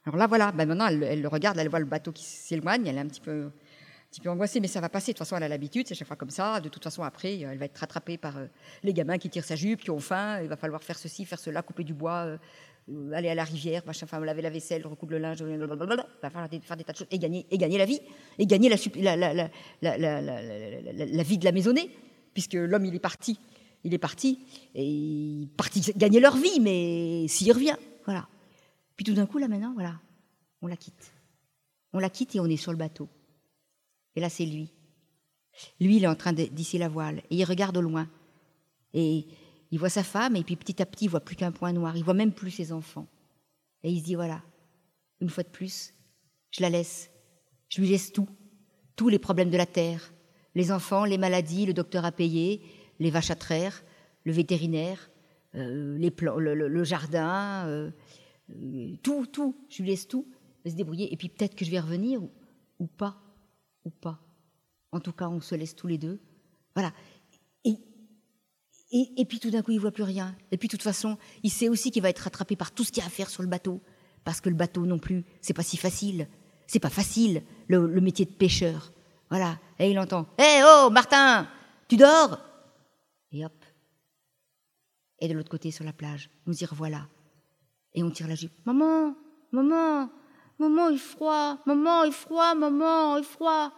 [0.05, 0.51] Alors là, voilà.
[0.51, 2.85] Bah, maintenant, elle, le regarde, elle voit le bateau qui s'éloigne.
[2.87, 5.13] Elle est un petit peu un petit peu angoissée, mais ça va passer.
[5.13, 6.59] De toute façon, elle a l'habitude, c'est chaque fois comme ça.
[6.59, 8.33] De toute façon, après, elle va être rattrapée par
[8.83, 10.41] les gamins qui tirent sa jupe, qui ont faim.
[10.41, 12.37] Il va falloir faire ceci, faire cela, couper du bois, euh,
[13.13, 16.93] aller à la rivière, machin, enfin, laver la vaisselle, recoudre le linge, faire des, tas
[16.93, 17.99] de choses et gagner, la vie,
[18.37, 21.89] et gagner la, la, vie de la maisonnée,
[22.33, 23.39] puisque l'homme, il est parti.
[23.83, 24.39] Il est parti,
[24.75, 28.27] et parti gagner leur vie, mais s'il revient, voilà.
[28.95, 29.99] Puis tout d'un coup, là maintenant, voilà,
[30.61, 31.11] on la quitte.
[31.93, 33.09] On la quitte et on est sur le bateau.
[34.15, 34.71] Et là, c'est lui.
[35.79, 38.07] Lui, il est en train d'hisser la voile, et il regarde au loin.
[38.93, 39.25] Et
[39.71, 41.95] il voit sa femme, et puis petit à petit, il voit plus qu'un point noir.
[41.95, 43.07] Il voit même plus ses enfants.
[43.83, 44.43] Et il se dit voilà,
[45.21, 45.93] une fois de plus,
[46.51, 47.09] je la laisse.
[47.69, 48.27] Je lui laisse tout,
[48.95, 50.13] tous les problèmes de la terre,
[50.55, 52.61] les enfants, les maladies, le docteur à payer,
[52.99, 53.83] les vaches à traire,
[54.25, 55.09] le vétérinaire,
[55.55, 57.91] euh, les plans, le, jardin, euh,
[58.49, 59.55] euh, tout, tout.
[59.69, 60.27] Je lui laisse tout,
[60.59, 61.13] je vais se débrouiller.
[61.13, 62.21] Et puis peut-être que je vais revenir
[62.79, 63.21] ou pas,
[63.85, 64.19] ou pas.
[64.91, 66.19] En tout cas, on se laisse tous les deux.
[66.75, 66.93] Voilà.
[68.93, 70.35] Et, puis tout d'un coup, il voit plus rien.
[70.51, 72.91] Et puis de toute façon, il sait aussi qu'il va être rattrapé par tout ce
[72.91, 73.81] qu'il y a à faire sur le bateau.
[74.25, 76.27] Parce que le bateau non plus, c'est pas si facile.
[76.67, 78.91] C'est pas facile, le, métier de pêcheur.
[79.29, 79.59] Voilà.
[79.79, 81.47] Et il entend Hé, oh, Martin,
[81.87, 82.39] tu dors?
[83.31, 83.53] Et hop.
[85.19, 87.07] Et de l'autre côté, sur la plage, nous y revoilà.
[87.93, 88.53] Et on tire la jupe.
[88.65, 89.15] Maman,
[89.51, 90.09] maman,
[90.59, 93.71] maman, il froid, maman, il froid, maman, il froid.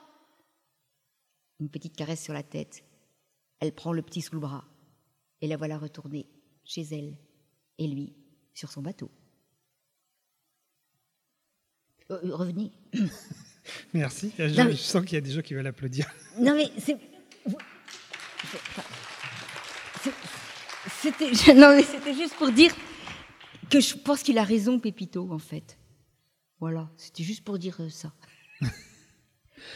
[1.60, 2.84] Une petite caresse sur la tête.
[3.60, 4.66] Elle prend le petit sous le bras.
[5.44, 6.26] Et la voilà retourner
[6.64, 7.18] chez elle.
[7.78, 8.14] Et lui,
[8.54, 9.12] sur son bateau.
[12.12, 12.72] Euh, euh, revenez.
[13.94, 14.32] Merci.
[14.38, 16.10] Je, Non, mais- je sens qu'il y a des gens qui veulent applaudir.
[16.40, 16.98] Non mais c'est.
[21.02, 22.74] C'était non mais c'était juste pour dire
[23.70, 25.78] que je pense qu'il a raison Pépito en fait.
[26.60, 28.14] Voilà, c'était juste pour dire euh, ça.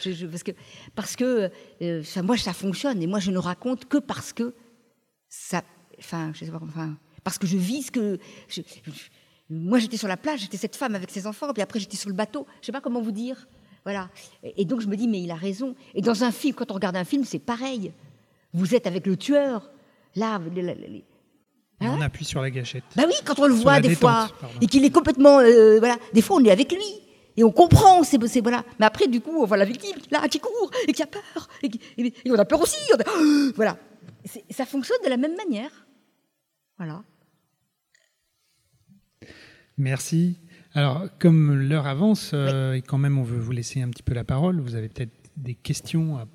[0.02, 0.52] Je- je- parce que
[0.94, 1.50] parce que
[1.82, 4.54] euh, ça, moi ça fonctionne et moi je ne raconte que parce que
[5.28, 5.62] ça
[5.98, 8.18] enfin je sais pas enfin parce que je vis ce que
[8.48, 8.92] je- je-
[9.50, 12.08] moi j'étais sur la plage, j'étais cette femme avec ses enfants puis après j'étais sur
[12.08, 13.48] le bateau, je sais pas comment vous dire.
[13.84, 14.10] Voilà.
[14.42, 16.70] Et, et donc je me dis mais il a raison et dans un film quand
[16.70, 17.92] on regarde un film c'est pareil.
[18.52, 19.70] Vous êtes avec le tueur.
[20.16, 21.04] Là, les- les- les-
[21.80, 22.82] Et Hein on appuie sur la gâchette.
[22.96, 24.58] bah oui, quand on le Sur voit des détente, fois pardon.
[24.60, 26.82] et qu'il est complètement, euh, voilà, des fois on est avec lui
[27.36, 28.64] et on comprend, c'est voilà.
[28.80, 31.48] Mais après du coup on voit la victime là qui court et qui a peur
[31.62, 32.78] et, qui- et- et on a peur aussi.
[32.92, 33.76] on a- voilà,
[34.50, 35.86] ça fonctionne de la même manière.
[36.76, 37.02] Voilà.
[39.76, 40.38] Merci.
[40.74, 44.14] Alors, comme l'heure avance, euh, et quand même on veut vous laisser un petit peu
[44.14, 46.26] la parole, vous avez peut-être des questions à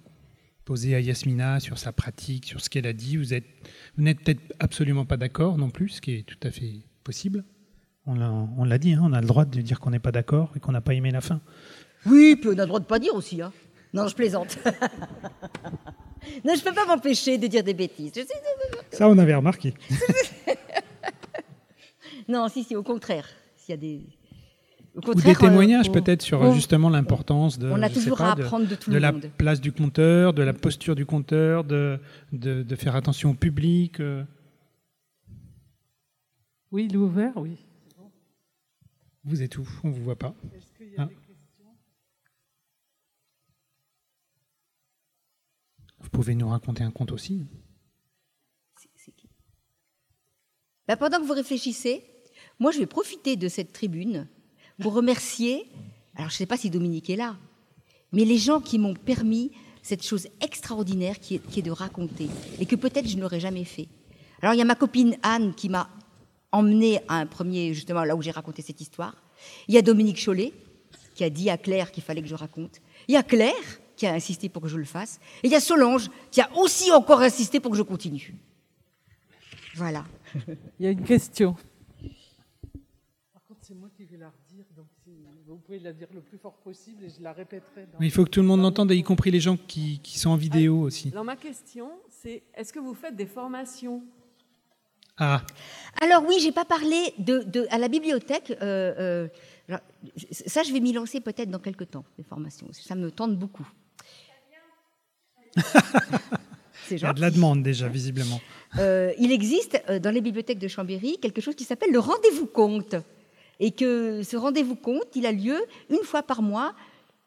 [0.65, 3.17] poser à Yasmina sur sa pratique, sur ce qu'elle a dit.
[3.17, 3.45] Vous êtes,
[3.97, 7.43] vous n'êtes peut-être absolument pas d'accord non plus, ce qui est tout à fait possible.
[8.05, 10.11] On l'a, on l'a dit, hein, on a le droit de dire qu'on n'est pas
[10.11, 11.41] d'accord et qu'on n'a pas aimé la fin.
[12.05, 13.41] Oui, puis on a le droit de pas dire aussi.
[13.41, 13.53] Hein.
[13.93, 14.57] Non, je plaisante.
[16.43, 18.11] non, je peux pas m'empêcher de dire des bêtises.
[18.91, 19.73] Ça, on avait remarqué.
[22.29, 23.27] Non, si, si, au contraire.
[23.57, 24.01] S'il y a des.
[24.95, 28.31] Au Ou des témoignages euh, peut-être sur on- justement l'importance de, On a toujours pas,
[28.31, 29.29] à de- apprendre de tout de le la monde.
[29.37, 31.99] place du compteur, de la posture du compteur, de,
[32.31, 33.99] de, de faire attention au public.
[33.99, 34.23] euh.
[36.71, 37.57] Oui, il est ouvert, oui.
[39.25, 39.67] Vous êtes où?
[39.83, 40.33] On vous voit pas.
[40.55, 41.05] Est-ce qu'il y a Ah.
[41.07, 41.35] des questions
[45.99, 47.41] Vous pouvez nous raconter un conte aussi.
[50.87, 52.03] Bah, pendant que vous réfléchissez,
[52.59, 54.27] moi je vais profiter de cette tribune
[54.79, 55.65] pour remercier,
[56.15, 57.35] alors je ne sais pas si Dominique est là,
[58.11, 59.51] mais les gens qui m'ont permis
[59.81, 63.65] cette chose extraordinaire qui est, qui est de raconter et que peut-être je n'aurais jamais
[63.65, 63.87] fait.
[64.41, 65.89] Alors il y a ma copine Anne qui m'a
[66.51, 69.15] emmenée à un premier, justement là où j'ai raconté cette histoire.
[69.67, 70.53] Il y a Dominique Chollet
[71.15, 72.81] qui a dit à Claire qu'il fallait que je raconte.
[73.07, 75.17] Il y a Claire qui a insisté pour que je le fasse.
[75.43, 78.35] Et il y a Solange qui a aussi encore insisté pour que je continue.
[79.75, 80.03] Voilà.
[80.79, 81.55] Il y a une question.
[83.31, 84.87] Par contre, c'est moi qui vais la redire, donc
[85.47, 87.87] vous pouvez la dire le plus fort possible et je la répéterai.
[87.93, 87.99] Dans...
[88.01, 90.35] Il faut que tout le monde l'entende, y compris les gens qui, qui sont en
[90.35, 91.09] vidéo aussi.
[91.13, 94.03] Alors ma question, c'est est-ce que vous faites des formations?
[95.17, 95.43] Ah,
[96.01, 98.51] Alors oui, j'ai pas parlé de, de- à la bibliothèque.
[98.61, 99.27] euh, euh,
[99.69, 99.79] alors,
[100.31, 102.67] ça, je vais m'y lancer peut-être dans quelques temps, les formations.
[102.73, 103.65] Ça me tente beaucoup.
[106.91, 108.41] Il y a de la demande déjà, visiblement.
[108.77, 112.45] Euh, il existe euh, dans les bibliothèques de Chambéry quelque chose qui s'appelle le rendez-vous
[112.45, 112.95] compte.
[113.59, 115.57] Et que ce rendez-vous compte, il a lieu
[115.89, 116.73] une fois par mois,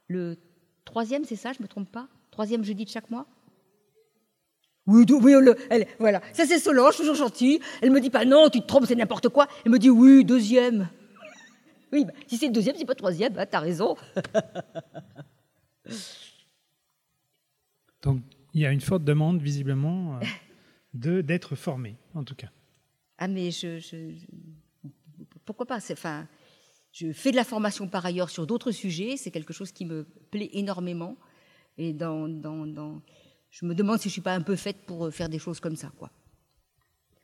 [0.08, 0.36] le
[0.84, 2.06] troisième, c'est ça, je ne me trompe pas?
[2.30, 3.26] Troisième jeudi de chaque mois?
[4.86, 6.20] Oui, oui, le- elle- voilà.
[6.32, 7.58] Ça, c'est Solange, toujours gentille.
[7.80, 9.48] Elle me dit pas non, tu te trompes, c'est n'importe quoi.
[9.64, 10.88] Elle me dit oui, deuxième.
[11.92, 13.96] Oui, bah, si c'est le deuxième, c'est pas le troisième, bah, t'as raison.
[18.02, 18.22] Donc,
[18.54, 20.20] il y a une forte demande, visiblement, euh,
[20.94, 22.50] de d'être formé, en tout cas.
[23.18, 23.78] Ah, mais je.
[23.78, 24.26] je- je-
[25.44, 25.78] pourquoi pas?
[25.92, 26.26] Enfin,
[26.92, 29.16] je fais de la formation par ailleurs sur d'autres sujets.
[29.16, 31.16] C'est quelque chose qui me plaît énormément.
[31.78, 33.02] Et dans, dans,
[33.50, 35.60] je me demande si je ne suis pas un peu faite pour faire des choses
[35.60, 35.92] comme ça.
[35.98, 36.10] Quoi.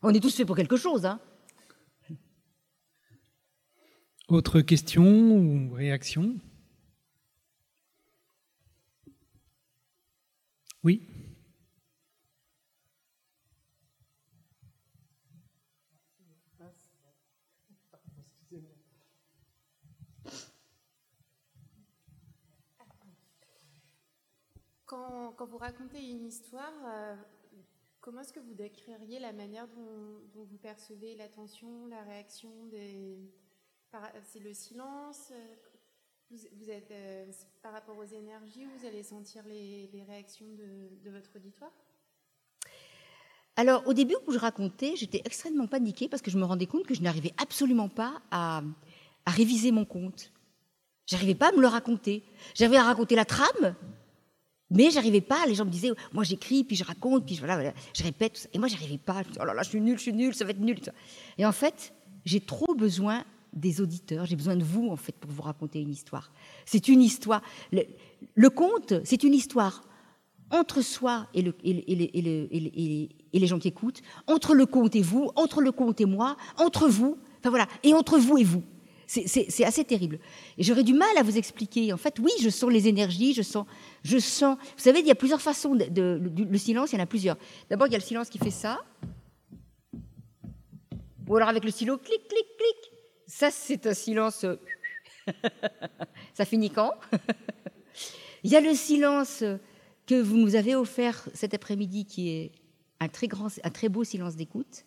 [0.02, 1.04] On est tous faits pour quelque chose.
[1.06, 1.20] Hein
[4.28, 5.04] Autre question
[5.36, 6.36] ou réaction?
[10.84, 11.00] Oui.
[24.86, 27.16] Quand, vous racontez une histoire, euh,
[28.00, 33.18] comment est-ce que vous décririez la manière dont, vous percevez l'attention, la réaction des...
[34.24, 35.32] C'est le silence
[36.32, 37.24] vous, êtes, euh,
[37.62, 40.46] par rapport aux énergies, vous allez sentir les, réactions
[41.04, 41.70] de, votre auditoire?
[43.56, 46.86] Alors, au début, où je racontais, j'étais extrêmement paniquée parce que je me rendais compte
[46.86, 48.62] que je n'arrivais absolument pas à,
[49.26, 50.32] réviser mon conte.
[51.06, 52.24] J'arrivais pas à me le raconter.
[52.54, 53.76] J'arrivais à raconter la trame,
[54.70, 55.44] mais j'arrivais pas.
[55.46, 58.48] Les gens me disaient, moi j'écris, puis je raconte, puis je, voilà, je répète.
[58.54, 59.22] Et moi, j'arrivais pas.
[59.38, 60.80] oh là là, je suis nulle, je suis nulle, ça va être nul.
[61.36, 61.92] Et en fait,
[62.24, 64.26] j'ai trop besoin des auditeurs.
[64.26, 66.32] J'ai besoin de vous, en fait, pour vous raconter une histoire.
[66.64, 67.42] C'est une histoire.
[67.70, 69.82] Le, conte, c'est une histoire
[70.50, 75.02] entre soi et, le, et, et, et, les gens qui écoutent, entre le conte et
[75.02, 78.62] vous, entre le conte et moi, entre vous, enfin voilà, et entre vous et vous.
[79.06, 80.18] C'est assez terrible.
[80.56, 81.92] Et j'aurais du mal à vous expliquer.
[81.92, 83.66] En fait, oui, je sens les énergies, je sens,
[84.02, 84.56] je sens.
[84.56, 86.92] Vous savez, il y a plusieurs façons de, le silence.
[86.92, 87.36] Il y en a plusieurs.
[87.68, 88.80] D'abord, il y a le silence qui fait ça,
[91.28, 92.91] ou alors avec le stylo, clic, clic, clic.
[93.34, 94.44] Ça, c'est un silence.
[96.34, 96.92] ça finit quand?
[98.44, 99.42] Il y a le silence
[100.06, 102.52] que vous nous avez offert cet après-midi, qui est
[103.00, 104.84] un très grand, un très beau silence d'écoute.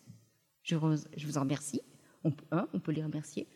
[0.62, 1.80] Je, vous en remercie.
[2.22, 3.48] On, hein, on peut les remercier.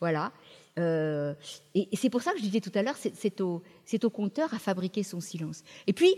[0.00, 0.32] Voilà.
[0.78, 1.34] Euh,
[1.74, 3.62] et, c'est pour ça que je disais tout à l'heure, c'est au,
[4.02, 5.64] au compteur à fabriquer son silence.
[5.86, 6.14] Et puis,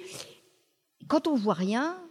[1.06, 2.02] quand on voit rien,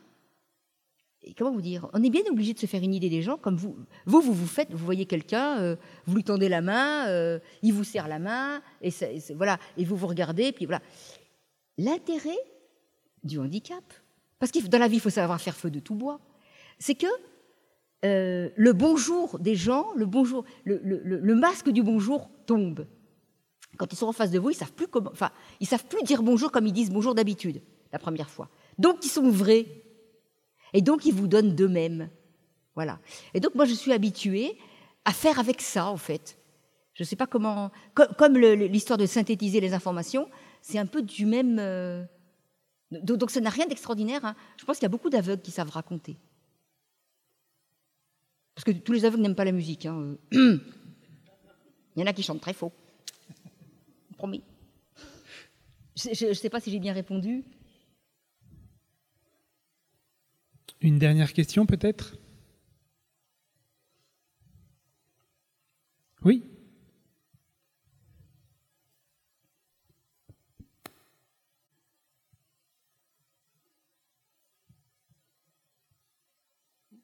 [1.38, 3.56] comment vous dire On est bien obligé de se faire une idée des gens, comme
[3.56, 3.76] vous.
[4.06, 5.76] Vous, vous, vous faites, vous voyez quelqu'un, euh,
[6.06, 8.92] vous lui tendez la main, euh, il vous serre la main, et,
[9.36, 10.82] voilà, et vous vous regardez, puis voilà.
[11.78, 12.38] L'intérêt
[13.24, 13.84] du handicap,
[14.40, 16.20] parce que dans la vie, il faut savoir faire feu de tout bois,
[16.78, 17.08] c'est que
[18.06, 22.88] euh, le bonjour des gens, le, bonjour, le, masque du bonjour tombe.
[23.78, 24.72] Quand ils sont en face de vous, ils savent
[25.60, 27.62] ils savent plus dire bonjour comme ils disent bonjour d'habitude
[27.92, 28.50] la première fois.
[28.78, 29.66] Donc ils sont vrais,
[30.74, 32.10] et donc ils vous donnent d'eux-mêmes.
[32.76, 33.00] Voilà.
[33.34, 34.58] Et donc moi je suis habituée
[35.06, 36.40] à faire avec ça en fait.
[37.00, 40.30] Je ne sais pas comment, comme, l'histoire de synthétiser les informations,
[40.62, 41.58] c'est un peu du même.
[41.58, 42.04] Euh,
[42.92, 44.26] donc, ça n'a rien d'extraordinaire.
[44.26, 44.36] Hein.
[44.58, 46.18] Je pense qu'il y a beaucoup d'aveugles qui savent raconter.
[48.54, 49.86] Parce que tous les aveugles n'aiment pas la musique.
[49.86, 50.18] Hein.
[50.34, 50.60] Il
[51.96, 52.74] y en a qui chantent très faux.
[54.18, 54.44] Promis.
[55.96, 57.46] Je ne sais pas si j'ai bien répondu.
[60.82, 62.16] Une dernière question peut-être?
[66.24, 66.44] Oui?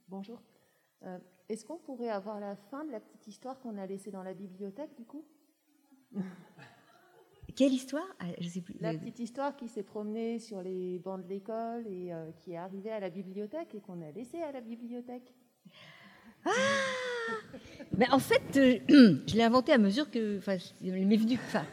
[0.07, 0.41] Bonjour.
[1.03, 1.19] Euh,
[1.49, 4.33] est-ce qu'on pourrait avoir la fin de la petite histoire qu'on a laissée dans la
[4.33, 5.25] bibliothèque, du coup?
[7.55, 8.05] Quelle histoire?
[8.19, 8.75] Ah, Je sais plus.
[8.81, 12.57] La petite histoire qui s'est promenée sur les bancs de l'école et euh, qui est
[12.57, 15.33] arrivée à la bibliothèque et qu'on a laissée à la bibliothèque.
[16.45, 16.49] Ah
[17.97, 18.79] Mais en fait, euh,
[19.27, 20.37] je l'ai inventée à mesure que.
[20.37, 21.39] Enfin, il m'est venu.
[21.47, 21.63] Enfin,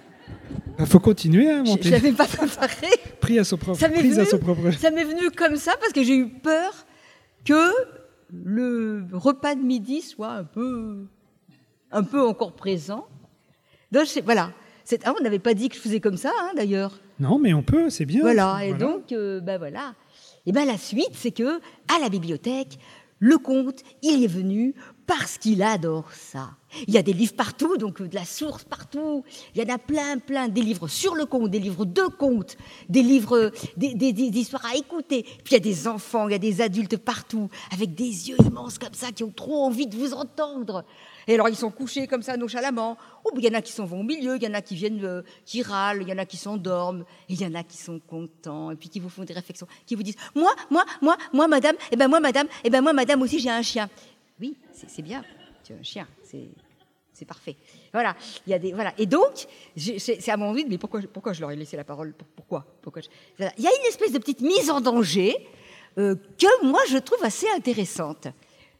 [0.78, 1.82] il faut continuer à inventer.
[1.82, 2.86] Je ne l'avais pas préparé.
[3.20, 3.78] Pris à son propre.
[3.78, 6.86] Ça m'est venu comme ça parce que j'ai eu peur
[7.44, 7.70] que
[8.32, 11.06] le repas de midi soit un peu,
[11.90, 13.06] un peu encore présent.
[13.90, 14.52] Donc, voilà.
[15.04, 16.98] Ah, on n'avait pas dit que je faisais comme ça, hein, d'ailleurs.
[17.20, 18.20] Non, mais on peut, c'est bien.
[18.22, 19.94] Voilà, et donc, ben voilà.
[20.46, 22.78] Et ben la suite, c'est que à la bibliothèque,
[23.24, 24.74] le comte, il est venu
[25.06, 26.50] parce qu'il adore ça.
[26.88, 29.22] Il y a des livres partout, donc de la source partout.
[29.54, 30.48] Il y en a plein, plein.
[30.48, 32.56] Des livres sur le conte, des livres de contes,
[32.88, 35.22] des livres, des, des, histoires à écouter.
[35.22, 38.36] Puis il y a des enfants, il y a des adultes partout, avec des yeux
[38.44, 40.84] immenses comme ça, qui ont trop envie de vous entendre.
[41.26, 42.96] Et alors ils sont couchés comme ça nonchalamment.
[43.24, 44.74] Ou il y en a qui s'en vont au milieu, il y en a qui
[44.74, 47.62] viennent, euh, qui râlent, il y en a qui s'endorment, et il y en a
[47.62, 50.84] qui sont contents, et puis qui vous font des réflexions, qui vous disent moi, moi,
[51.00, 53.50] moi, moi, madame, et eh ben moi, madame, et eh ben moi, madame aussi j'ai
[53.50, 53.88] un chien.
[54.40, 55.24] Oui, c'est bien.
[55.64, 57.56] Tu as un chien, c'est parfait.
[57.92, 58.16] Voilà,
[58.46, 58.92] il y a des voilà.
[58.98, 59.46] Et donc,
[59.76, 62.14] c'est à mon avis, mais pourquoi, pourquoi je leur ai laissé la parole?
[62.34, 63.02] Pourquoi, pourquoi
[63.38, 65.36] Il y a une espèce de petite mise en danger
[65.98, 68.28] euh, que moi je trouve assez intéressante.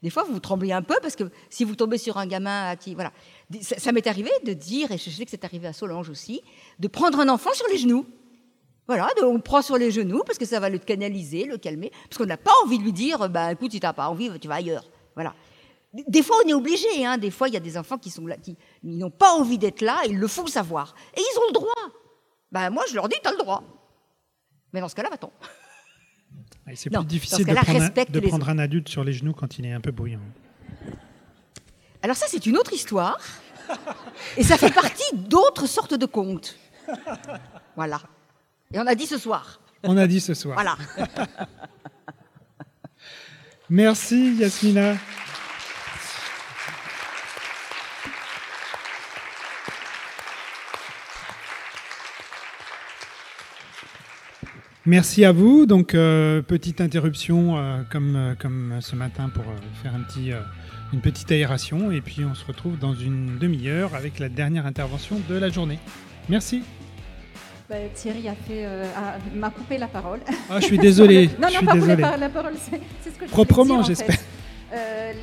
[0.03, 2.77] Des fois, vous tremblez un peu parce que si vous tombez sur un gamin à
[2.77, 2.95] qui.
[2.95, 3.13] Voilà.
[3.61, 6.43] Ça, m'est arrivé de dire, et je sais que c'est arrivé à Solange aussi,
[6.81, 8.05] de prendre un enfant sur les genoux.
[8.89, 11.57] Voilà, de- on le prend sur les genoux parce que ça va le canaliser, le
[11.57, 14.09] calmer, parce qu'on n'a pas envie de lui dire, bah, écoute, si tu n'as pas
[14.09, 14.85] envie, tu vas ailleurs.
[15.15, 15.35] Voilà.
[16.09, 17.07] Des- fois, on est obligé.
[17.07, 17.17] Hein.
[17.19, 19.83] Des fois, il y a des enfants qui sont là, qui n'ont pas envie d'être
[19.83, 20.95] là, ils le font savoir.
[21.17, 21.73] Et ils ont le droit.
[22.51, 23.63] Ben, moi, je leur dis, tu as le droit.
[24.73, 25.31] Mais dans ce cas-là, va-t'en.
[26.75, 29.81] C'est plus difficile de, les prendre un adulte sur les genoux quand il est un
[29.81, 30.21] peu bruyant.
[32.03, 33.19] Alors ça, c'est une autre histoire.
[34.37, 36.57] Et ça fait partie d'autres sortes de contes.
[37.77, 38.01] Voilà.
[38.73, 39.61] Et on a dit ce soir.
[39.83, 40.55] On a dit ce soir.
[40.55, 40.77] Voilà.
[43.71, 44.97] Merci Yasmina.
[54.85, 55.67] Merci à vous.
[55.67, 59.45] Donc, euh, petite interruption euh, comme, euh, comme ce matin pour
[59.83, 60.31] faire un petit,
[60.93, 61.93] une petite aération.
[61.93, 65.79] Et puis, on se retrouve dans une demi-heure avec la dernière intervention de la journée.
[66.29, 66.63] Merci.
[67.71, 70.19] Bah, Thierry a fait, a- m'a coupé la parole.
[70.51, 71.29] Ah, je suis désolé.
[71.41, 71.93] non, je non, suis pas désolé.
[71.95, 74.17] coupé par la parole, c'est ce que je Proprement, en j'espère.
[74.17, 74.27] fait.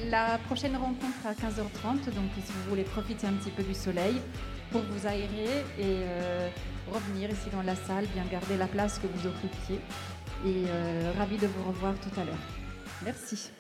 [0.10, 4.16] La prochaine rencontre à 15h30, donc si vous voulez profiter un petit peu du soleil
[4.72, 5.96] pour vous aérer et
[6.90, 9.80] revenir ici dans la salle, bien garder la place que vous occupiez.
[10.46, 12.36] Et euh, ravi de vous revoir tout à l'heure.
[13.04, 13.52] Merci.